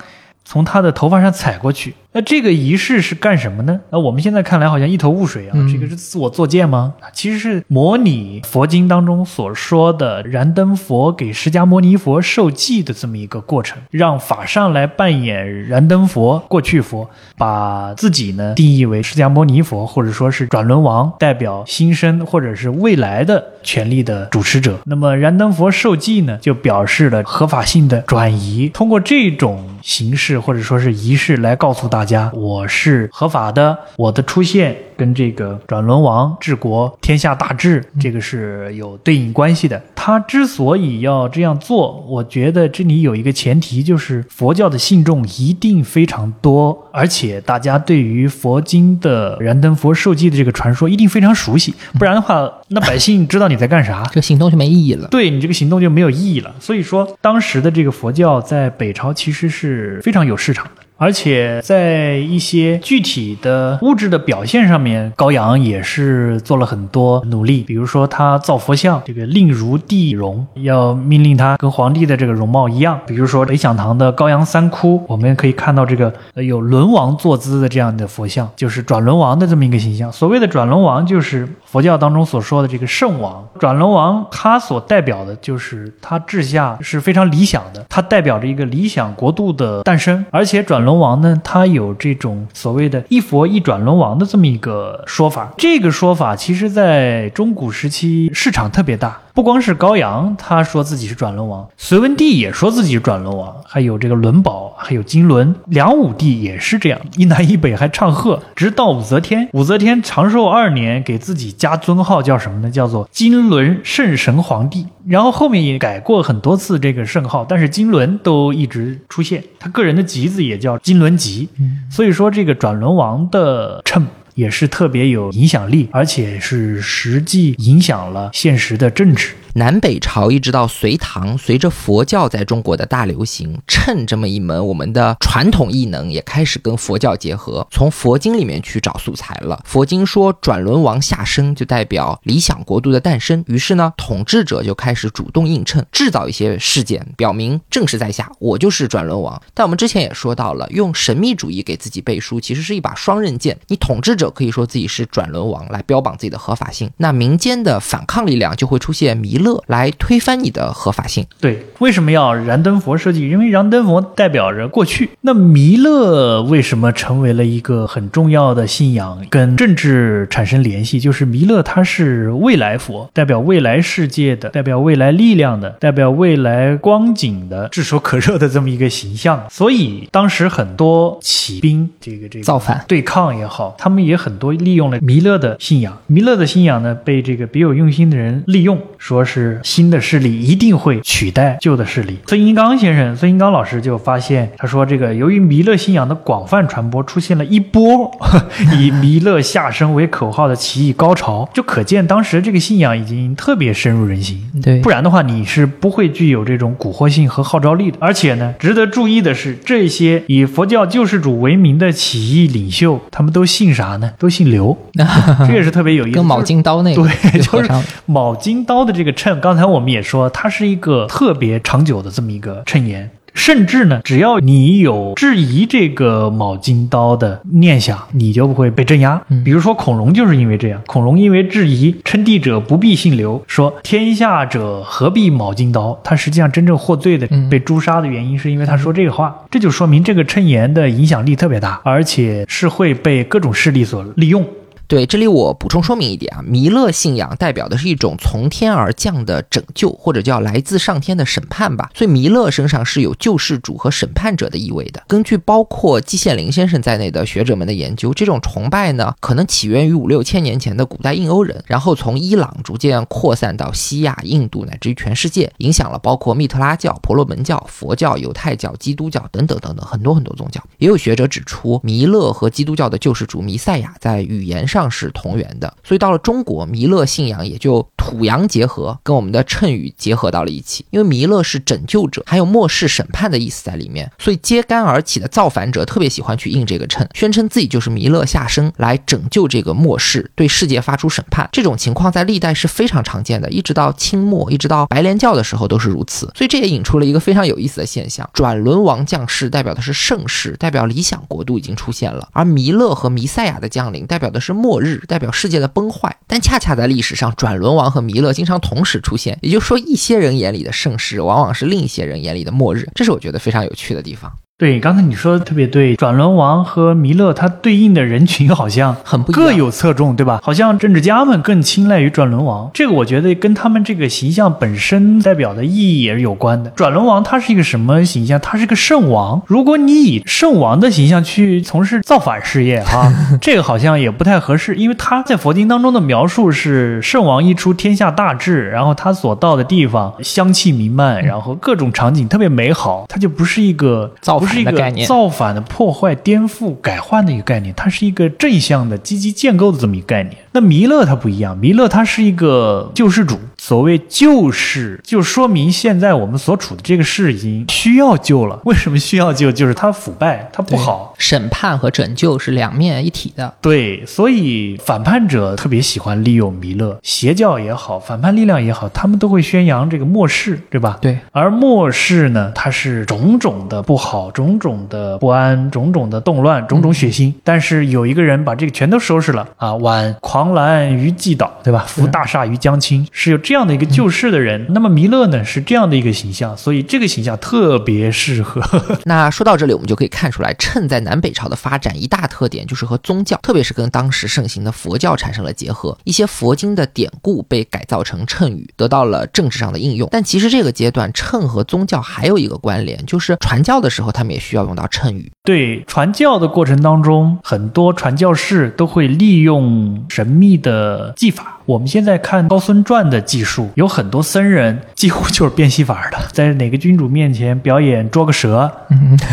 [0.45, 3.81] 从他的头发上踩过去，那这个仪式是干什么呢？
[3.91, 6.95] 那我们现在看来好像一头雾水啊，嗯这个是自我作践吗？
[7.13, 24.79] 其实是模拟佛经当中所说的燃灯佛给释迦牟尼佛受记的这么一个过程，让法上来扮演燃灯佛、过去佛，把自己呢定义为释迦牟尼佛，或者说是转轮王，代表新生或者是未来的权力的主持者。
[24.87, 39.81] 那么燃灯佛受记呢，就表示了合法性的转移，通过这种形式或者说是仪式来告诉大家，我是合法的，我的出现跟这个转轮王治国天下大治这个是有对应关系的。
[39.95, 54.03] 他之所以要这样做，我觉得这里有一个前提，就是佛教的信众一定非常多，而且大家对于佛经的燃灯佛受记的这个传说一定非常熟悉，不然的话，那百姓知道你在干啥。
[54.11, 55.09] 这个行动就没意义了。
[55.09, 56.55] 对你这个行动就没有意义了。
[56.59, 60.83] 所以说，当时的这个佛教在北朝其实是非常有市场的。
[60.99, 67.63] 而且在一些具体的物质的表现上面，高阳也是做了很多努力。
[67.63, 72.99] 比如说，他造佛像，这个令如帝容，要命令他跟皇帝的这个容貌一样。
[73.07, 80.13] 比如说，北响堂的高阳三窟，我们可以看到这个有轮王坐姿的这样的佛像，就是转轮王的这么一个形象。
[80.13, 83.47] 所谓的转轮王，就是佛教当中所说的这个圣王。
[83.61, 90.27] 转轮王他所代表的就是他治下是非常理想的，它代表着一个理想国度的诞生。
[90.31, 95.53] 而且转轮王呢，他有这种所谓的一佛一转轮王的这么一个说法。
[95.59, 99.21] 这个说法其实在中古时期市场特别大。
[99.35, 112.71] 不光是高阳，他说自己是转轮王，隋文帝也说自己是转轮王，还有这个轮宝，还有金轮，梁武帝也是这样，一南一北还唱和，直到武则天，武则天长寿二年，给自己加尊号叫什么呢？
[112.71, 114.87] 叫做金轮圣神皇帝。
[115.07, 121.49] 然后后面也改过很多次这个圣号，但是金轮都一直出现，他个人的吉字也叫金轮吉。
[121.91, 124.07] 所以说这个转轮王的称。
[124.35, 129.33] 也是特别有影响力，而且是实际影响了现实的政治。
[129.59, 139.61] 南北朝一直到隋唐，随着佛教在中国的大流行，趁这么一门我们的传统艺能也开始跟佛教结合，从佛经里面去找素材了。
[139.65, 149.43] 佛经说转轮王下生就代表理想国度的诞生，于是呢，统治者就开始主动映衬，制造一些事件，表明正是在下，我就是转轮王。
[149.55, 153.59] 但我们之前也说到了，用神秘主义给自己背书，其实是一把双刃剑。
[153.67, 161.27] 你统治者可以说自己是转轮王，来标榜自己的合法性，那民间的反抗力量就会出现弥勒来推翻你的合法性。
[161.41, 163.29] 对，为什么要燃灯佛设计？
[163.29, 165.11] 因为燃灯佛代表着过去。
[165.21, 170.99] 那弥勒为什么成为了一个很重要的信仰，跟政治产生联系？
[170.99, 179.45] 就是弥勒他是未来佛，代表未来世界的，代表未来力量的，代表未来光景的，炙手可热的这么一个形象。
[179.51, 185.97] 所以当时很多起兵，这个这个造反对抗也好，他们也很多利用了弥勒的信仰。
[186.07, 192.19] 弥勒的信仰呢，被这个别有用心的人利用，说是新的势力一定会取代旧的势力。
[192.27, 198.11] 孙银刚先生，孙银刚老师就发现，他说这个由于弥勒信仰的广泛传播，出现了一波
[198.77, 204.41] 以弥勒下生为口号的起义高潮，就可见当时这个信仰已经特别深入人心。
[204.63, 207.99] 对不然的话，你是不会具有这种蛊惑性和号召力的。
[208.01, 214.13] 而且呢，值得注意的是，这些以佛教救世主为名的起义领袖，他们都姓啥呢？
[214.19, 214.77] 都姓刘，
[215.47, 216.17] 这也是特别有意思。
[216.17, 217.71] 跟卯金刀那个对，就是
[218.07, 223.11] 卯金刀的这个谶，刚才我们也说，它是一个特别长久的这么一个称言。
[223.35, 229.23] 甚至呢，只要你有质疑这个卯金刀的念想，你就不会被镇压。
[229.45, 244.45] 比如说孔融就是因为这样，孔融因为质疑称帝者不必姓刘，说天下者何必卯金刀，他实际上真正获罪的、嗯被诛杀的原因是因为他说这个话，这就说明这个称言的影响力特别大，而且是会被各种势力所利用。
[244.89, 251.91] 对，这里我补充说明一点啊，弥勒信仰代表的是一种从天而降的拯救，或者叫来自上天的审判吧。
[251.95, 255.03] 所以弥勒身上是有救世主和审判者的意味的。
[255.07, 270.65] 根据包括季羡林先生在内的学者们的研究，这种崇拜呢，可能起源于五六千年前的古代印欧人，然后从伊朗逐渐扩散到西亚、印度乃至于全世界，影响了包括密特拉教、婆罗门教、佛教、犹太教、基督教等等等等很多很多宗教。
[270.79, 280.85] 也有学者指出，弥勒和基督教的救世主弥赛亚在语言上上是同源的，所以到了中国，弥勒信仰也就土洋结合，跟我们的谶语结合到了一起。
[280.91, 291.49] 因为弥勒是拯救者，还有末世审判的意思在里面，所以揭竿而起的造反者特别喜欢去印这个谶，宣称自己就是弥勒下生来拯救这个末世，对世界发出审判。
[291.51, 296.31] 这种情况在历代是非常常见的，一直到清末，一直到白莲教的时候都是如此。
[296.35, 306.15] 所以这也引出了一个非常有意思的现象：转轮王降世代表的是盛世，代表理想国度已经出现了；而弥勒和弥赛亚的降临代表的是末末日，代表世界的崩坏。
[306.27, 312.87] 但恰恰在历史上，转轮王和弥勒经常同时出现，也就是说，一些人眼里的盛世，往往是另一些人眼里的末日。
[312.95, 314.31] 这是我觉得非常有趣的地方。
[314.59, 320.41] 对，刚才你说的特别对，转轮王和弥勒，他对应的人群好像 很不各有侧重，对吧？
[320.43, 326.71] 好像政治家们更青睐于转轮王，这个我觉得跟他们这个形象本身代表的意义也是有关的。
[326.71, 328.41] 转轮王他是一个什么形象？
[328.41, 329.41] 他是个圣王。
[329.47, 344.43] 如果你以圣王的形象去从事造反事业，哈， 这个好像也不太合适，因为他在佛经当中的描述是圣王一出，天下大治，然后他所到的地方香气弥漫，然后各种场景特别美好，他就不是一个造。
[344.49, 350.37] 是一个造反的、破坏、颠覆、改换的一个概念，它是一个正向的、积极建构的这么一个概念。
[350.59, 353.39] 那弥勒他不一样，弥勒他是一个救世主。
[353.59, 358.59] 所谓救世，就说明现在我们所处的这个世已经需要救了。
[358.65, 359.53] 为什么需要救？
[359.53, 361.15] 就是他腐败，他不好。
[361.19, 363.53] 审判和拯救是两面一体的。
[363.61, 370.99] 对，所以反叛者特别喜欢利用弥勒，邪教也好，反叛力量也好，他们都会宣扬这个末世，对吧？
[371.01, 371.19] 对。
[371.33, 377.33] 而末世呢，它是种种的不好，种种的不安，种种的动乱，种种血腥。
[377.45, 379.75] 但是有一个人把这个全都收拾了啊！
[379.75, 381.85] 挽狂澜于既倒，对吧？
[381.87, 383.69] 扶大厦于将倾，是有这样。
[383.69, 388.63] 的一个救世的人，那么弥勒呢是这样的一个形象，所以这个形象特别适合。
[389.05, 400.09] 那说到这里，我们就可以看出来，谶在南北朝的发展一大特点就是和宗教，特别是跟当时盛行的佛教产生了结合，一些佛经的典故被改造成谶语，得到了政治上的应用。
[400.11, 405.31] 但其实这个阶段，谶和宗教还有一个关联，就是传教的时候，他们也需要用到谶语。
[405.49, 411.58] 对，传教的过程当中，很多传教士都会利用神秘的技法。
[411.69, 418.73] 我们现在看高僧传的技术，有很多僧人几乎就是变戏法的， 在哪个君主面前表演捉个蛇，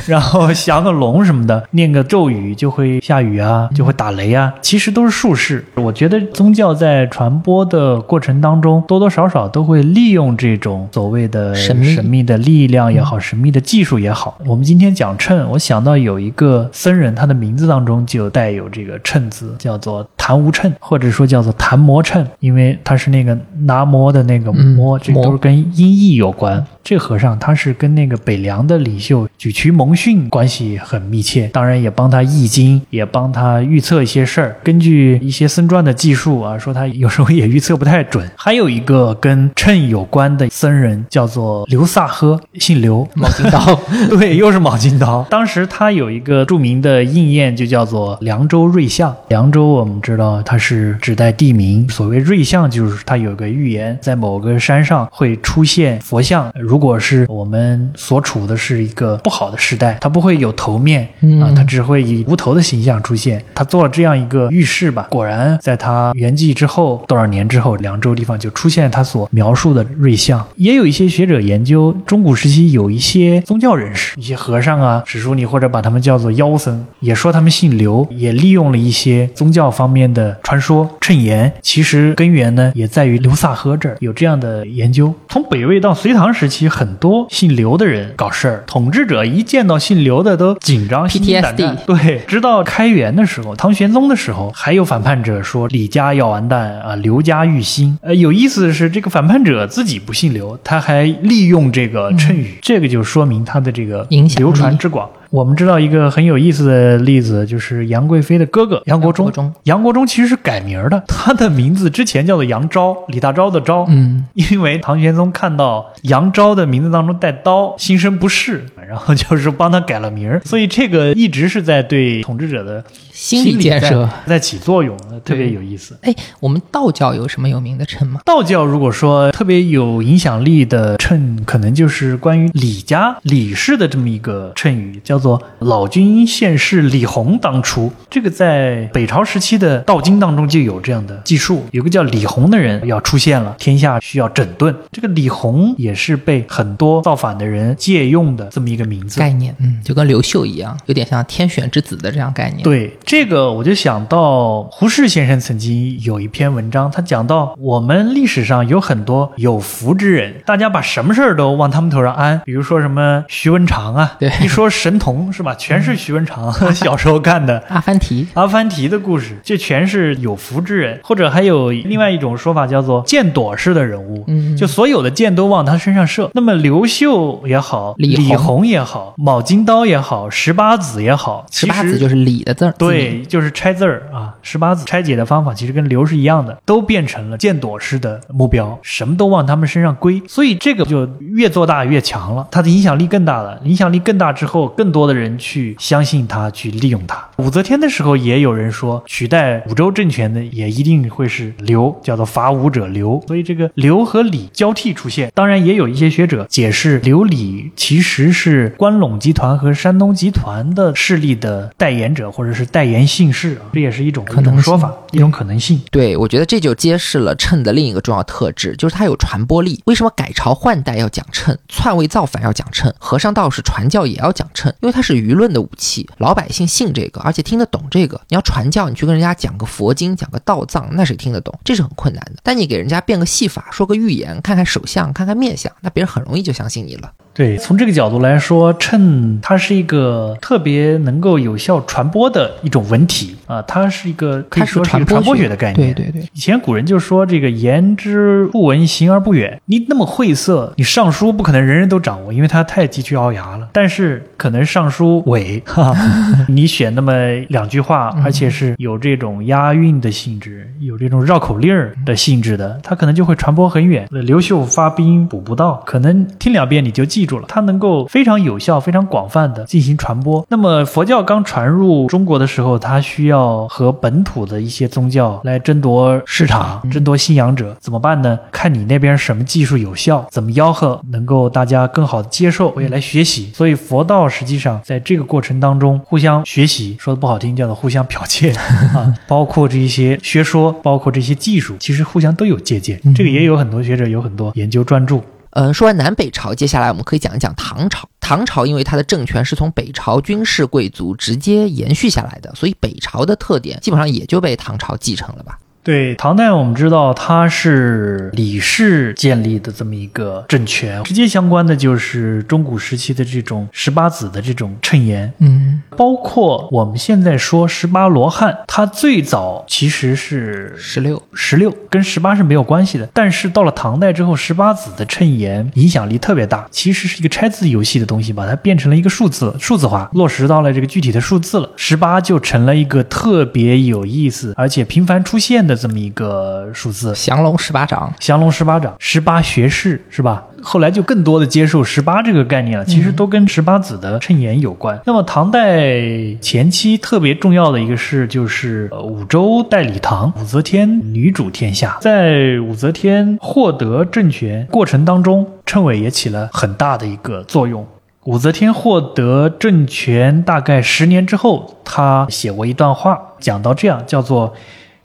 [0.05, 5.63] 然后降个龙什么的，念个咒语就会下雨啊，就会打雷啊，其实都是术士。
[5.75, 14.37] 我觉得宗教在传播的过程当中，多多少少都会利用这种所谓的神秘神秘的力量也好，神秘的技术也好。
[14.45, 22.25] 我们今天讲秤，我想到有一个僧人，他的名字当中就带有这个秤字，叫做昙无谶，或者说叫做昙摩谶。
[22.39, 26.65] 因为它是那个拿摩的那个摩，这都是跟音译有关。
[26.85, 34.55] 这和尚他是跟那个北凉的领袖沮渠蒙逊关系很密切，当然也帮他译经，也帮他预测一些事儿。
[34.63, 38.29] 根据一些僧传的记述啊，说他有时候也预测不太准。
[38.37, 43.79] 还有一个跟谶有关的僧人叫做刘萨诃，姓刘，毛巾刀，
[44.15, 45.25] 对，又是毛巾刀。
[45.27, 49.11] 当时他有一个著名的应验，就叫做凉州瑞相。
[49.29, 56.53] 凉州我们知道它是指代地名，所谓瑞相就是它有个预言，在某个山上会出现佛像。
[56.53, 61.07] 如如果是我们所处的是一个不好的时代，它不会有头面
[61.41, 63.41] 啊，它只会以无头的形象出现。
[63.53, 70.45] 他做了这样一个预示吧，果然在他圆寂之后多少年之后，凉州地方就出现他所描述的瑞相。
[70.57, 81.53] 也有一些学者研究中古时期有一些宗教人士，一些和尚啊、史书里或者把他们叫做妖僧，也说他们姓刘，也利用了一些宗教方面的传说谶言。
[81.61, 85.13] 其实根源呢也在于刘萨诃这儿有这样的研究。
[85.29, 86.64] 从北魏到隋唐时期。
[86.69, 91.77] 很多姓刘的人搞事儿，统治者一见到姓刘的都紧张、心惊胆战。
[91.85, 97.97] 对，直到开元的时候，唐玄宗的时候，还有反叛者说李家要完蛋啊，刘家欲兴。
[98.01, 105.09] 呃，有意思的是，这个反叛者自己不姓刘，他还利用这个谶语，这个就说明他的这个流传之广。
[105.35, 109.29] 我们知道一个很有意思的例子，就是杨贵妃的哥哥杨国忠。
[109.63, 113.85] 杨国忠其实是改名的，他的名字之前叫做杨昭，李大钊的钊。
[113.89, 120.41] 嗯，因为唐玄宗看到杨昭的名字当中带刀，心生不适，然后就是帮他改了名儿。
[120.45, 122.81] 所以这个一直是在对统治者的
[123.11, 125.97] 心理建设在起作用，特别有意思。
[126.03, 128.21] 哎，我们道教有什么有名的称吗？
[128.23, 135.24] 道教如果说特别有影响力的称，可能就是关于李家李氏的这么一个称语，叫做。
[135.25, 137.91] 做“老君现世李弘当初”。
[138.11, 144.75] 这个在北朝时期的道经当中就有这样的记述，有个叫李弘的人要出现了，天下需要整顿。
[144.91, 152.61] 这个李弘也是被很多造反的人借用的这么一个名字概念，嗯，就跟刘秀一样，有点像天选之子的这样概念。
[152.61, 167.61] 对这个，我就想到胡适先生曾经有一篇文章，他讲到我们历史上有很多有福之人，大家把什么事儿都往他们头上安，比如说什么徐文长啊，对，一说神童是吧，全是徐文长 小时候干的。
[167.69, 176.29] 阿凡提，阿凡提的故事，这全是有福之人，或者还有另外一种说法叫做箭朵式的人物，嗯，就所有的箭都往他身上射。
[176.33, 184.33] 那么刘秀也好，李李弘也好，卯金刀也好，十八子也好，十八子就是李的字儿，对，就是拆字儿啊。
[184.41, 193.59] 十八子拆解的方法其实跟刘是一样的，都变成了箭朵式的目标，什么都往他们身上归，所以这个就越做大越强了，他的影响力更大了。
[193.63, 197.21] 影响力更大之后，更多的人去相信他，去利用他。
[197.35, 203.21] 武则天的时候，也有人说取代武周政权的也一定会是刘，叫做伐武者刘。
[203.27, 205.29] 所以这个刘和李交替出现。
[205.35, 215.81] 当然，也有一些学者解释刘李其实是关陇集团和山东集团的势力的代言者，或者是代言姓氏啊，这也是一种可能说法，一种可能性。
[215.91, 219.81] 对，我觉得这就揭示了称的另一个重要特质，就是它有传播力。
[219.87, 224.73] 为什么改朝换代要讲称，篡位造反要讲称，和尚道士传教也要讲称？
[224.85, 227.19] 因为它是舆论的武器，老百姓信这个。
[227.21, 231.59] 而且听得懂这个，你要传教，你去跟人家讲个佛经，讲个道藏，那谁听得懂？
[231.63, 232.33] 这是很困难的。
[232.43, 237.11] 但你给人家变个戏法，说个预言，看看手相，看看面相，那别人很容易就相信你了。
[237.35, 245.93] 对，从这个角度来说，称它是一个特别能够有效传播的一种文体啊，它是一个可以说是一个传播学的概念。
[245.93, 249.59] 对对对，以前古人就说这个言之不闻，行而不远。
[249.65, 253.67] 你那么晦涩，你尚书不可能人人都掌握，因为它太佶屈聱牙了。
[253.73, 255.61] 但是可能尚书尾，
[256.47, 257.11] 你选那么
[257.49, 264.07] 两句话，而且是有这种押韵的性质，有这种绕口令儿的性质的，它可能就会传播很远。
[264.09, 267.24] 刘秀发兵补不到，可能听两遍你就记。
[267.25, 270.45] 记住了，它能够非常有效、非常广泛的进行传播。
[270.47, 278.37] 那么佛教刚传入中国的时候，它需要和本土的一些宗教来争夺市场、争夺信仰者，怎么办呢？
[278.51, 283.49] 看你那边什么技术有效，怎么吆喝能够大家更好的接受，我也来学习。
[283.55, 288.51] 所以佛道实际上在这个过程当中互相学习，说的不好听叫做互相剽窃
[288.93, 293.01] 啊，包括这一些学说，包括这些技术，其实互相都有借鉴。
[293.15, 295.23] 这个也有很多学者有很多研究专注。
[295.55, 298.07] 嗯，说完南北朝，接下来我们可以讲一讲唐朝。
[298.19, 305.57] 唐朝因为它的政权是从北朝军事贵族直接延续下来的，所以北朝的特点基本上也就被唐朝继承了吧。
[305.85, 335.74] 对唐代，我们知道它是李氏建立的这么一个政权，直接相关的就是中古时期的这种十八子的这种称言，嗯，包括我们现在说十八罗汉，它最早其实是十六，十六跟十八是没有关系的，但是到了唐代之后，十八子的称言影响力特别大，其实是一个拆字游戏的东西，把它变成了一个数字，数字化落实到了这个具体的数字了，十八就成了一个特别有意思而且频繁出现的。
[335.75, 340.43] 这么一个数字，降龙十八掌，降龙十八掌，十八学士是吧？
[340.61, 344.99] 后来就更多的接受十八这个概念了，其实都跟十八子的称言有关。
[345.05, 346.01] 那么唐代
[346.41, 357.85] 前期特别重要的一个事就是武周代理唐，武则天女主天下，在武则天获得政权过程当中，称谓也起了很大的一个作用。
[358.23, 364.51] 武则天获得政权大概十年之后，她写过一段话，讲到这样，叫做。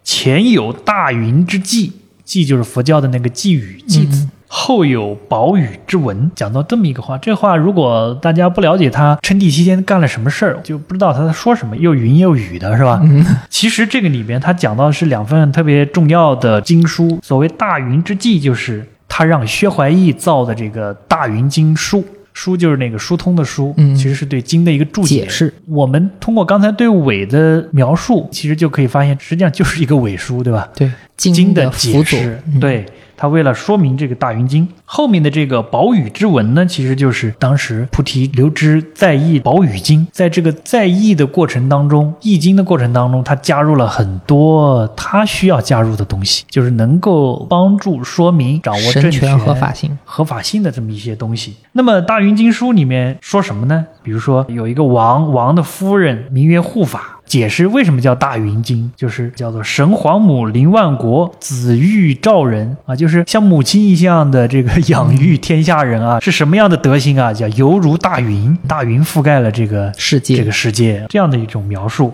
[0.03, 1.93] 前有大云之际，
[2.27, 6.31] 偈就是佛教的那个寄语偈字，后有宝雨之文。
[6.35, 13.01] 讲到这么一个话，这话如果大家不了解他称帝期间干了什么事儿，就不知道他在说什么，又云又雨的是吧？
[13.49, 17.19] 其实这个里边他讲到的是两份特别重要的经书。
[17.23, 22.05] 所谓大云之际，就是他让薛怀义造的这个大云经书。
[22.33, 25.53] 书就是那个疏通的书，嗯，其实是对经的一个注解释。
[25.67, 30.69] 我们通过刚才对伪的描述，其实就可以发现，实际上就是一个伪书，对吧？
[30.75, 32.87] 对，经的解释，对。
[33.21, 51.57] 他为了说明这个大云经后面的这个宝雨之文呢，其实就是当时菩提留之在译宝雨经，在这个在译的过程当中，译经的过程当中，他加入了很多他需要加入的东西，就是能够帮助说明掌握政权合法性、合法性的这么一些东西。
[51.73, 53.85] 那么大云经书里面说什么呢？
[54.03, 57.20] 比如说有一个王，王的夫人名曰护法。
[57.31, 67.33] 解释为什么叫大云经，就是叫做神皇母临万国，子育兆人啊，就是像母亲一样的这个养育天下人啊，是什么样的德行啊？
[67.33, 72.13] 叫犹如大云，大云覆盖了这个世界，这个世界这样的一种描述。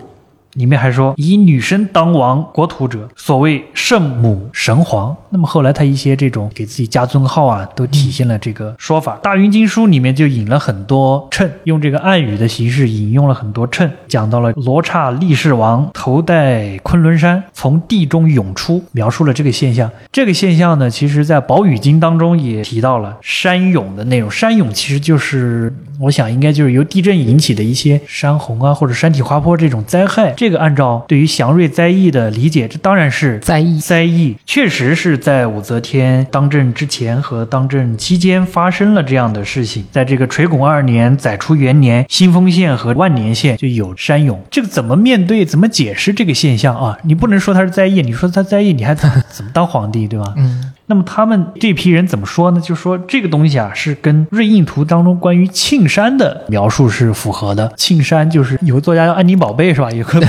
[0.57, 5.15] 里面还说，以女生当王国土者，所谓圣母神皇。
[5.29, 9.17] 那么后来他一些这种给自己加尊号啊，都体现了这个说法。
[9.21, 19.89] 大云经书里面就引了很多谶，用这个暗语的形式引用了很多谶，讲到了罗刹力士王头戴昆仑山，从地中涌出，描述了这个现象。
[20.11, 24.31] 这个现象呢，其实在宝语经当中也提到了山涌的内容。
[24.31, 30.33] 山涌其实就是，我想应该就是由地震引起的一些山洪啊，或者山体滑坡这种灾害。
[30.37, 33.77] 这这个按照对于祥瑞灾异的理解，这当然是灾异。
[33.81, 39.85] 灾异确实是在武则天当政之前和当政期间发生了这样的事情。
[39.91, 44.41] 在这个垂拱二年、载初元年，新丰县和万年县就有山涌。
[44.49, 46.97] 这个怎么面对、怎么解释这个现象啊？
[47.03, 49.09] 你不能说它是灾异，你说它灾异，你还怎
[49.43, 50.33] 么当皇帝，对吧？
[50.37, 50.71] 嗯。
[50.87, 52.61] 那么他们这批人怎么说呢？
[52.61, 57.71] 就说这个东西啊，是跟《瑞印图》当中关于庆山的描述是符合的。
[57.75, 59.89] 庆山就是有个作家叫安妮宝贝，是吧？
[59.91, 60.21] 有个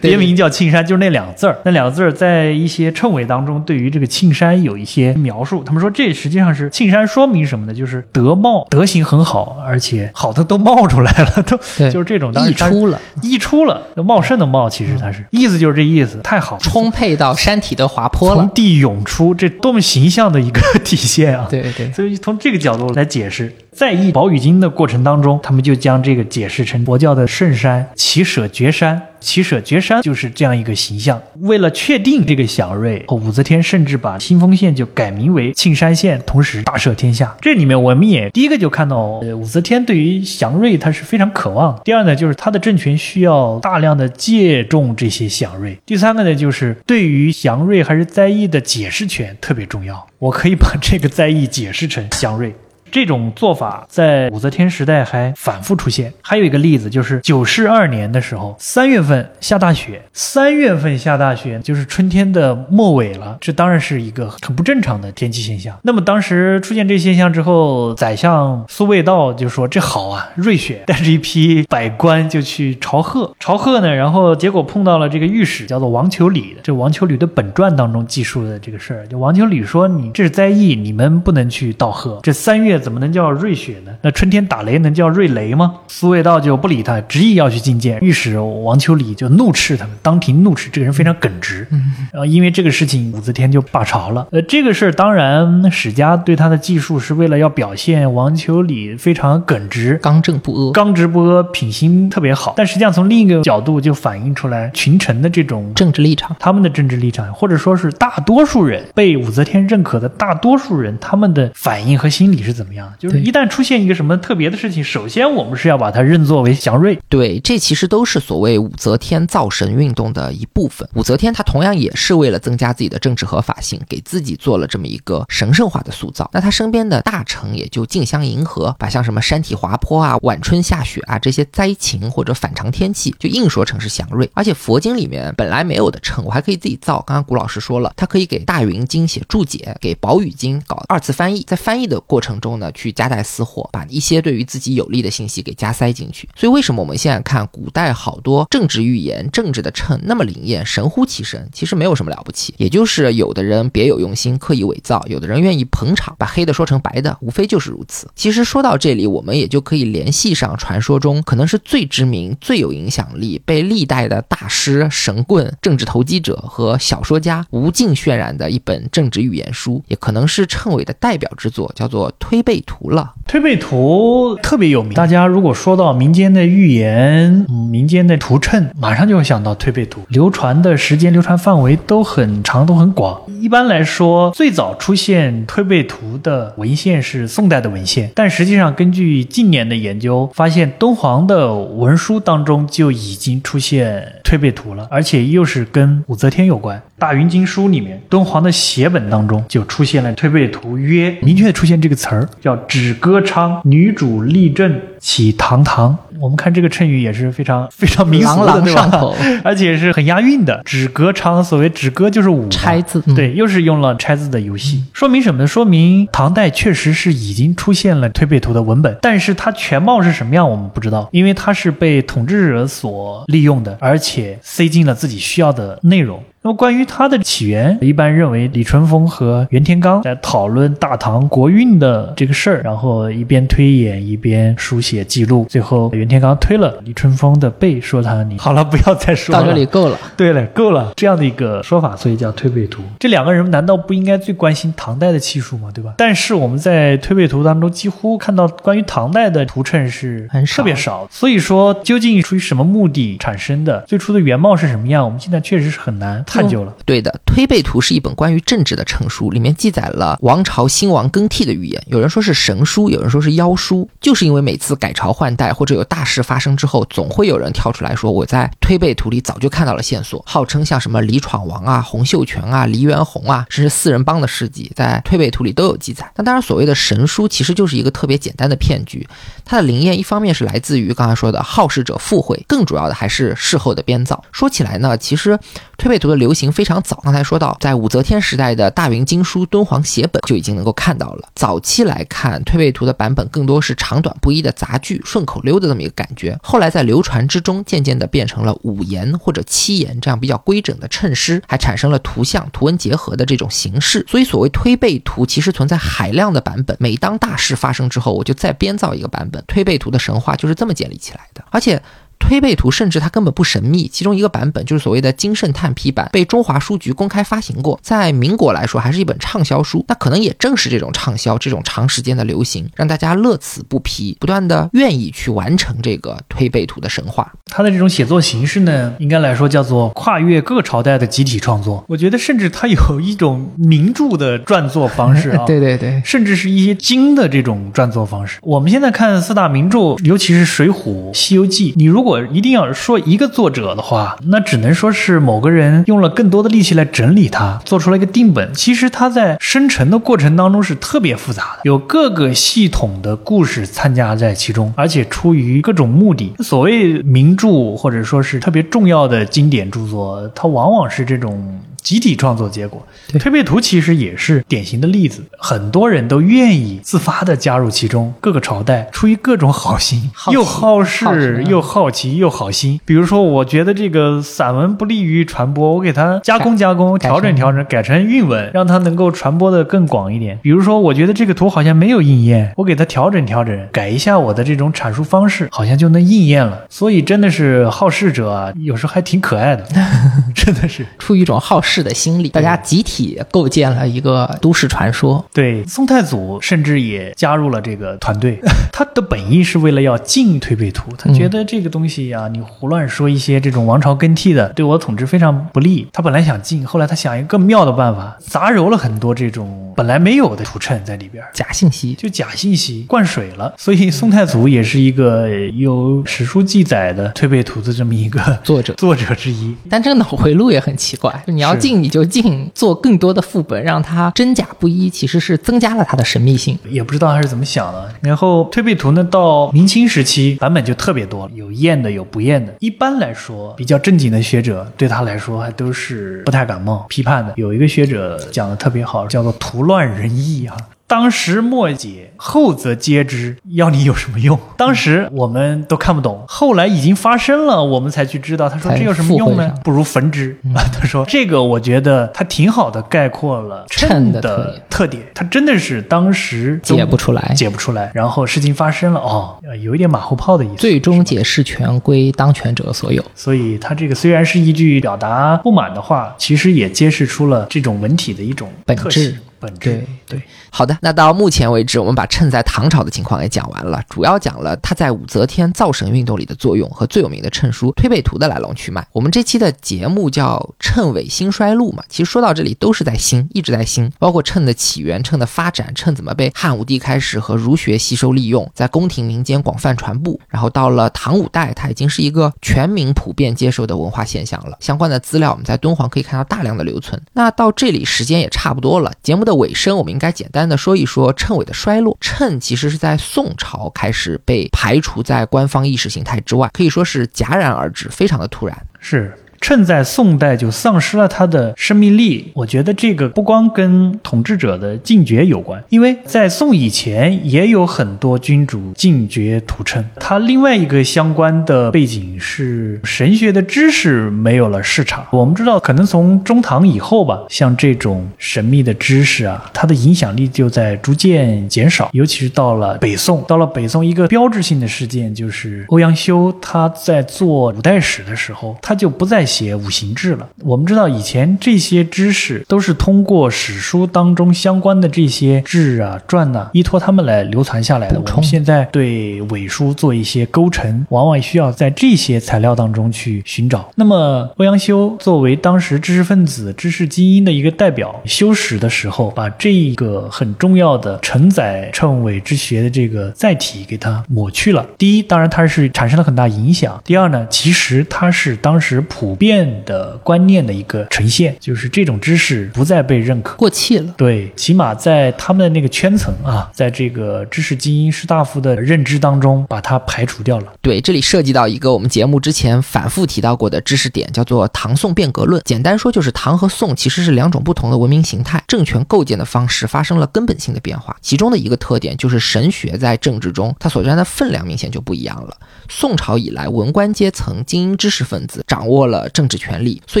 [0.00, 1.58] 别名叫庆山，就是那两个字儿。
[1.64, 3.82] 那两个字儿在一些谶纬当中，对。
[3.82, 5.64] 于这个庆山有一些描述。
[5.64, 7.74] 他们说这实际上是庆山，说明什么呢？
[7.74, 11.56] 就是德茂，德行很好，而且好的都冒出来了，都
[11.90, 19.80] 就是这种溢出了，溢出了，茂盛的茂，其实它是意思就是这意思，太好，充沛到山体的滑坡了，从地涌出，这多么。
[19.92, 29.00] 形象的一个 体现啊，对对，所以从这个角度来解释，在译《宝语经》的过程当中，他们就将这个解释成佛教的圣山奇舍绝山。
[29.18, 31.22] 奇舍绝山就是这样一个形象。
[31.40, 37.34] 为了确定这个祥瑞，武则天甚至把新丰县就改名为庆山县，同时大赦天下。
[37.40, 41.80] 这里面我们也第一个就看到，呃武则天对于祥瑞她是非常渴望。
[41.84, 45.78] 第二呢，就是她的政权需要大量的借重这些祥瑞。
[45.86, 50.04] 第三个呢，就是对于祥瑞还是灾异的解释权特别重要。
[50.18, 52.52] 我可以把这个灾异解释成祥瑞。
[52.92, 56.12] 这种做法在武则天时代还反复出现。
[56.20, 60.02] 还有一个例子，就是九世二年的时候，三月份下大雪。
[60.12, 63.38] 三月份下大雪，就是春天的末尾了。
[63.40, 65.74] 这当然是一个很不正常的天气现象。
[65.82, 73.34] 那么当时出现这现象之后，宰相苏味道就说：“这好啊，瑞雪！”带着一批百官就去朝贺。
[73.40, 76.60] 朝贺呢，然后结果碰到了这个御史，叫做王求礼的。
[76.62, 82.20] 这王求礼的本传当中记述的这个事儿，就王求礼说：“你这是灾异，你们不能去道贺。
[82.22, 83.92] 这三月。”怎么能叫瑞雪呢？
[84.02, 85.76] 那春天打雷能叫瑞雷吗？
[85.88, 91.66] 苏味道就不理他，执意要去觐见御史王秋礼，就怒斥他们，当庭怒斥这个人非常耿直。
[92.12, 94.26] 然后因为这个事情，武则天就罢朝了。
[94.32, 102.54] 呃，这个事儿当然史家对他的记述是为了要表现王秋礼非常耿直、刚正不阿、刚直不阿，品行特别好。
[102.56, 112.71] 但实际上从另一个角度就反映出来群臣的这种政治立场，他们的政治立场，或者说是大多数人被武则天认可的大多数人，他们的反应和心理是怎么？
[112.98, 116.98] 就是一旦出现一个什么特别的事情，首先我们是要把它认作为祥瑞。
[117.08, 120.88] 对，这其实都是所谓武则天造神运动的一部分。
[120.94, 126.30] 武则天她同样也是为了增加自己的政治合法性，给自己做了这么一个神圣化的塑造。
[126.32, 134.30] 那她身边的大臣也就竞相迎合，把像什么山体滑坡啊、晚春下雪啊这些灾情或者反常天气，就硬说成是祥瑞。
[134.34, 137.02] 而且佛经里面本来没有的称，我还可以自己造。
[137.06, 142.61] 刚刚古老师说了，他可以给大云经写注解，给宝雨经搞二次翻译，在翻译的过程中呢。
[142.70, 146.28] 去夹带私货，把一些对于自己有利的信息给加塞进去。
[146.36, 151.48] 所以为什么我们现在看古代好多政治预言、政治的秤那么灵验、神乎其神？
[151.52, 158.08] 其实没有什么了不起，也就是有的人别有用心，刻意伪造；有的人愿意捧场，把黑的说成白的，无非就是如此。
[158.14, 172.51] 其实说到这里，我们也就可以联系上传说中可能是最知名、最有影响力、被历代的大师、神棍、政治投机者和小说家无尽渲染的一本政治预言书，也可能是谶纬的代表之作，叫做《推背》。
[172.52, 174.92] 背图了，推背图特别有名。
[174.92, 180.02] 大家如果说到民间的预言、民间的图谶，马上就会想到推背图。
[180.08, 183.18] 流传的时间、流传范围都很长，都很广。
[183.40, 196.78] 一般来说，最早出现推背图的文献是宋代的文献，但实际上根据近年的研究，发现敦煌的文书当中就已经出现推背图了，而且又是跟武则天有关。
[196.98, 205.96] 《大云经书》里面，敦煌的写本当中就出现了推背图，约明确出现这个词儿，叫“止歌昌，女主立正起堂堂”。
[206.22, 208.82] 我们看这个谶语也是非常 非常民俗朗的，对吧？
[208.82, 210.62] 朗上口， 而且是很押韵的。
[210.64, 215.46] 止戈昌，所谓止戈就是舞拆字，嗯，对，又是用了拆字的游戏，说明什么呢？
[215.46, 226.22] 说明唐代确实是已经出现了推背图的文本，但是它全貌是什么样我们不知道，因为它是被统治者所利用的，而且塞进了自己需要的内容。
[226.44, 239.98] 那么关于它的起源，一般认为李淳风和袁天罡在讨论大唐国运的这个事儿，然后一边推演一边书写记录，最后袁天刚推了李春风的背，说他你好了，不要再说了，到这里够了。
[240.14, 242.82] 对了，够了，这样的一个说法，所以叫推背图。
[243.00, 245.70] 这两个人难道不应该最关心唐代的气数吗？
[245.72, 245.94] 对吧？
[245.96, 256.74] 但是我们在推背图当中几乎看到关于唐代的图谶是很少特别少，所以说究竟出于什么目的产生的，最初的原貌是什么样，我们现在确实是很难探究了。
[256.84, 261.82] 对的，《推背图》是一本关于政治的成书，里面记载了王朝兴亡更替的预言。
[261.86, 276.10] 有人说是神书，有人说是妖书，就是因为每次改朝换代或者有大事发生之后，总会有人跳出来说我在《推背图》里早就看到了线索，号称像什么李闯王啊、洪秀全啊、黎元洪啊，甚至四人帮的事迹，在《推背图》里都有记载。
[276.16, 279.06] 那当然，所谓的神书其实就是一个特别简单的骗局，
[279.44, 284.22] 它的灵验一方面是来自于刚才说的好事者附会，更主要的还是事后的编造。
[284.32, 285.38] 说起来呢，其实
[285.82, 291.28] 推背图的流行非常早，刚才说到，在武则天时代的大云经书敦煌写本就已经能够看到了。
[291.34, 296.38] 早期来看，推背图的版本更多是长短不一的杂句、顺口溜的这么一个感觉。
[296.40, 304.06] 后来在流传之中，渐渐的变成了五言或者七言这样比较规整的衬诗，还产生了图像、图文结合的这种形式。
[304.08, 306.76] 所以，所谓推背图，其实存在海量的版本。
[306.78, 309.42] 每当大事发生之后，我就再编造一个版本。
[309.48, 311.82] 推背图的神话就是这么建立起来的，而且。
[312.22, 319.84] 推背图甚至它根本不神秘，其中一个版本就是所谓的金圣叹批版，被中华书局公开发行过，在民国来说还是一本畅销书。
[319.88, 327.30] 那可能也正是这种畅销，这种长时间的流行，让大家乐此不疲，不断的愿意去完成这个推背图的神话。
[327.46, 331.84] 它的这种写作形式呢，应该来说叫做跨越各朝代的集体创作。
[331.88, 338.38] 我觉得甚至它有一种名著的撰作方式啊， 对对对，甚至是一些经的这种撰作方式。
[338.42, 340.72] 我们现在看四大名著，尤其是《水浒》
[341.14, 348.52] 《西游记》，你如果我一定要说一个作者的话，那只能说是某个人用了更多的力气来整理它，做出了一个定本。
[348.52, 356.34] 其实它在生成的过程当中是特别复杂的，有各个系统的故事参加在其中，而且出于各种目的。
[356.40, 361.60] 所谓名著或者说是特别重要的经典著作，它往往是这种。
[361.82, 365.22] 集体创作结果，对推背图其实也是典型的例子。
[365.36, 372.80] 很多人都愿意自发的加入其中，各个朝代出于各种好心，好又好事嗯又好奇又好心。
[372.84, 380.38] 比如说，我觉得这个散文不利于传播，我给它加工加工，调整调整，改成韵文，让它能够传播的更广一点。
[380.42, 386.64] 比如说，我觉得这个图好像没有应验，我给它调整调整，改一下我的这种阐述方式，好像就能应验了。
[386.68, 389.66] 所以真的是好事者啊，有时候还挺可爱的，
[390.34, 390.86] 真的是。
[390.98, 395.24] 出于一种好事的心理，大家集体构建了一个都市传说。
[395.32, 398.40] 对，宋太祖甚至也加入了这个团队。
[398.72, 405.86] 他的本意是为了要禁推背图，他觉得这个东西呀、你胡乱说一些这种王朝更替的，对我统治非常不利。
[405.92, 411.22] 他本来想禁，后来他想一个更妙的办法，杂糅了很多这种本来没有的图谶在里边。
[411.32, 419.54] 假信息，就假信息灌水了，所以宋太祖也是一个有史书记载的推背图的这么一个作者 作者之一。
[419.70, 426.58] 但这个脑回路也很奇怪，就你要是进你就进，做更多的副本，让它真假不一，其实是增加了它的神秘性。
[426.68, 427.88] 也不知道他是怎么想的。
[428.00, 432.52] 然后推背图呢，到明清时期版本就特别多了，有验的，有不验的。
[432.58, 437.32] 一般来说，比较正经的学者对他来说还都是不太感冒、批判的。
[437.36, 440.56] 有一个学者讲的特别好，叫做“图乱人意”啊。
[440.92, 444.38] 当时莫解，后则皆知，要你有什么用？
[444.58, 448.46] 当时我们都看不懂，后来已经发生了，我们才去知道。
[448.46, 449.54] 他说这有什么用呢？
[449.64, 450.60] 不如焚之啊！
[450.70, 455.02] 他说这个，我觉得他挺好的概括了谶谶的特点。
[455.14, 457.90] 他真的是当时解不出来解不出来。
[457.94, 460.56] 然后事情发生了，哦，呃有一点马后炮的意思。
[460.56, 463.02] 最终解释权归当权者所有。
[463.14, 469.16] 所以他这个虽然是一句表达不满的话，其实也揭示出了这种文体的一种本质。
[469.42, 478.86] 本质对对，好的，那到目前为止，我们把趁在唐朝的情况也讲完了，主要讲了它在武则天造神运动里的作用和最有名的谶书《推背图》的来龙去脉。
[478.92, 494.56] 我们这期的节目叫《谶纬兴衰录》嘛，其实说到这里都是在兴，一直在兴，包括谶的起源、谶的发展、谶怎么被汉武帝开始和儒学吸收利用，在宫廷民间广泛传播，然后到了唐五代，它已经是一个全民普遍接受的文化现象了。
[494.60, 497.00] 相关的资料我们在敦煌可以看到大量的留存。
[497.12, 501.96] 那到这里时间也差不多了，节目的尾声，我们应该简单的说一说谶纬的衰落。
[502.00, 508.66] 谶其实是在宋朝开始被排除在官方意识形态之外，可以说是戛然而止，非常的突然。
[508.80, 509.12] 是。
[509.42, 519.82] 趁在宋代就丧失了它的生命力，我觉得这个不光跟统治者的禁绝有关，因为在宋以前也有很多君主禁绝屠谶。
[519.96, 525.04] 它另外一个相关的背景是神学的知识没有了市场。
[525.10, 531.90] 我们知道，可能从中唐以后吧，像这种神秘的知识啊，它的影响力就在逐渐减少。
[531.92, 539.26] 尤其是到了北宋，到了北宋一个标志性的事件就是欧阳修他在做五代史的时候，他就不再。
[539.32, 540.28] 写五行志了。
[540.44, 547.98] 我们知道以前这些知识都是通过史书当中相关的这些志啊、传呐，依托他们来流传下来的。
[547.98, 553.70] 我们现在对伪书做一些勾陈，往往需要在这些材料当中去寻找。
[553.76, 564.66] 那么欧阳修作为当时知识分子、知识精英的一个代表，修史的时候，把这个很重要的承载谶纬之学的这个载体给它抹去了。
[564.76, 569.16] 第一，当然它是产生了很大影响；第二呢，其实它是当时普。
[569.22, 573.94] 变的观念的一个呈现，就是这种知识不再被认可，过气了。
[573.96, 580.52] 对，起码在他们的那个圈层啊，在这个知识精英士大夫的认知当中，把它排除掉了。
[580.60, 585.40] 对，这里涉及到一个我们节目之前反复提到过的知识点，叫做唐宋变革论。
[585.44, 590.96] 简单说，就是唐和宋其实是两种不同的文明形态，政权构建的方式发生了根本性的变化。
[591.00, 595.36] 其中的一个特点就是神学在政治中它所占的分量明显就不一样了。
[595.68, 599.08] 宋朝以来，文官阶层、精英知识分子掌握了。
[599.12, 600.00] 政治权利，所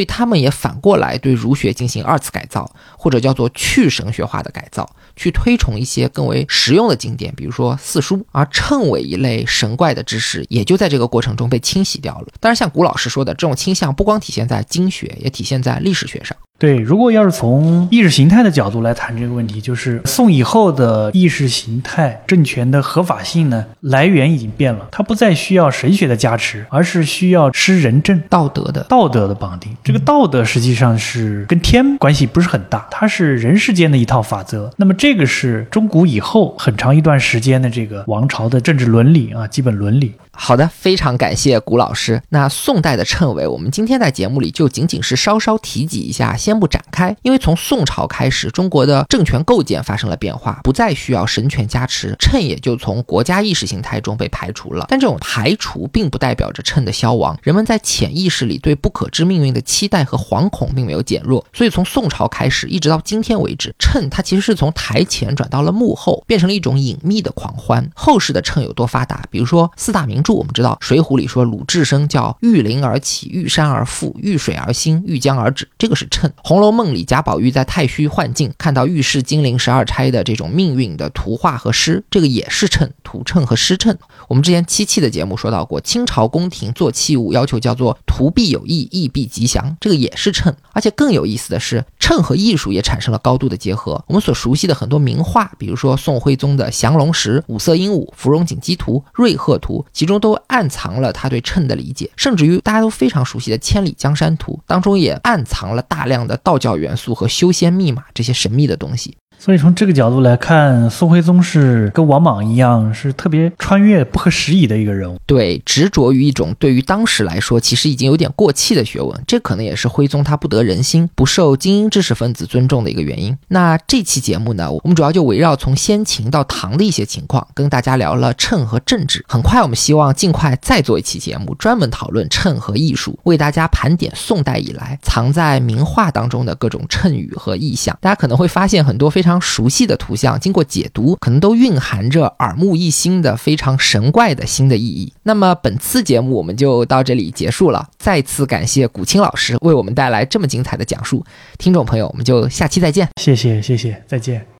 [0.00, 8.24] 以他们也反过来对儒学进行二次改造，或者叫做去神学化的改造，去推崇一些更为实用的经典，比如说四书。
[8.32, 12.28] 而谶纬一类神怪的知识，也就在这个过程中被清洗掉了。
[12.40, 16.36] 当然，像古老师说的，这种倾向不光体现在经学，也体现在历史学上。
[16.62, 29.76] 对，如果要是从意识形态的角度来谈这个问题，就是宋以后的意识形态政权的合法性呢，来源已经变了，它不再需要神学的加持，而是需要吃人政道德的道德的绑定。
[29.82, 34.70] 这个道德实际上是跟天关系不是很大，它是人世间的一套法则。
[34.76, 40.12] 那么这个是中古以后很长一段时间的这个王朝的政治伦理啊，基本伦理。
[40.34, 42.20] 好的，非常感谢古老师。
[42.30, 47.14] 那宋代的谶纬，我们今天在节目里就仅仅是稍稍提及一下，先不展开。
[47.20, 54.86] 因为从宋朝开始，中国的政权构建发生了变化，不再需要神权加持，谶也就从国家意识形态中被排除了。
[54.88, 61.44] 但这种排除并不代表着谶的消亡，人们在潜意识里对不可知命运的期待和惶恐并没有减弱。
[61.52, 67.86] 所以从宋朝开始，一直到今天为止，谶它其实是从台前转到了幕后，变成了一种隐秘的狂欢。
[67.94, 69.22] 后世的谶有多发达？
[69.30, 70.21] 比如说四大名。
[70.22, 76.28] 著我们知道，《水浒》里说鲁智深叫遇林而起，遇山而富，遇水而兴，遇江而止，这个是谶。
[76.36, 83.96] 《红楼梦》里贾宝玉在太虚幻境看到遇事金陵十二钗的这种命运的图画和诗，这个也是谶，图谶和诗谶。
[84.28, 90.54] 我们之前七七的节目说到过，清朝宫廷做器物要求叫做图必有意，意必吉祥，这个也是谶。
[90.72, 94.02] 而且更有意思的是，谶和艺术也产生了高度的结合。
[94.06, 100.11] 我们所熟悉的很多名画，比如说宋徽宗的《降龙石》《五色鹦鹉》《芙蓉锦鸡图》《瑞鹤图》，其中。
[100.12, 109.16] 中都暗藏了他对称的理解，甚至于大家都非常熟悉的《千里江山图》当中也暗藏了大量的道教元素和修仙密码这些神秘的东西。
[109.44, 115.18] 所以从这个角度来看，宋徽宗是跟王莽一样，是特别穿越不合时宜的一个人物。
[115.26, 123.36] 对，执着于一种对于当时来说其实已经有点过气的学问，这可能也是徽宗他不得人心、不受精英知识分子尊重的一个原因。
[123.48, 129.24] 那这期节目呢，我们主要就围绕从先秦到唐的一些情况，跟大家聊了谶和政治。
[129.26, 137.98] 很快，我们希望尽快再做一期节目，专门讨论谶和艺术，为大家盘点宋代以来藏在名画当中的各种谶语和意象。
[138.00, 139.42] 大家可能会发现很多非常常。
[139.52, 145.12] 熟悉的图像，经过解读，可能都蕴含着耳目一新的非常神怪的新的意义。
[145.24, 151.22] 那么本次节目我们就到这里结束了，再次感谢古青老师为我们带来这么精彩的讲述。
[151.58, 153.08] 听众朋友，我们就下期再见。
[153.20, 154.51] 谢谢，谢谢，再见。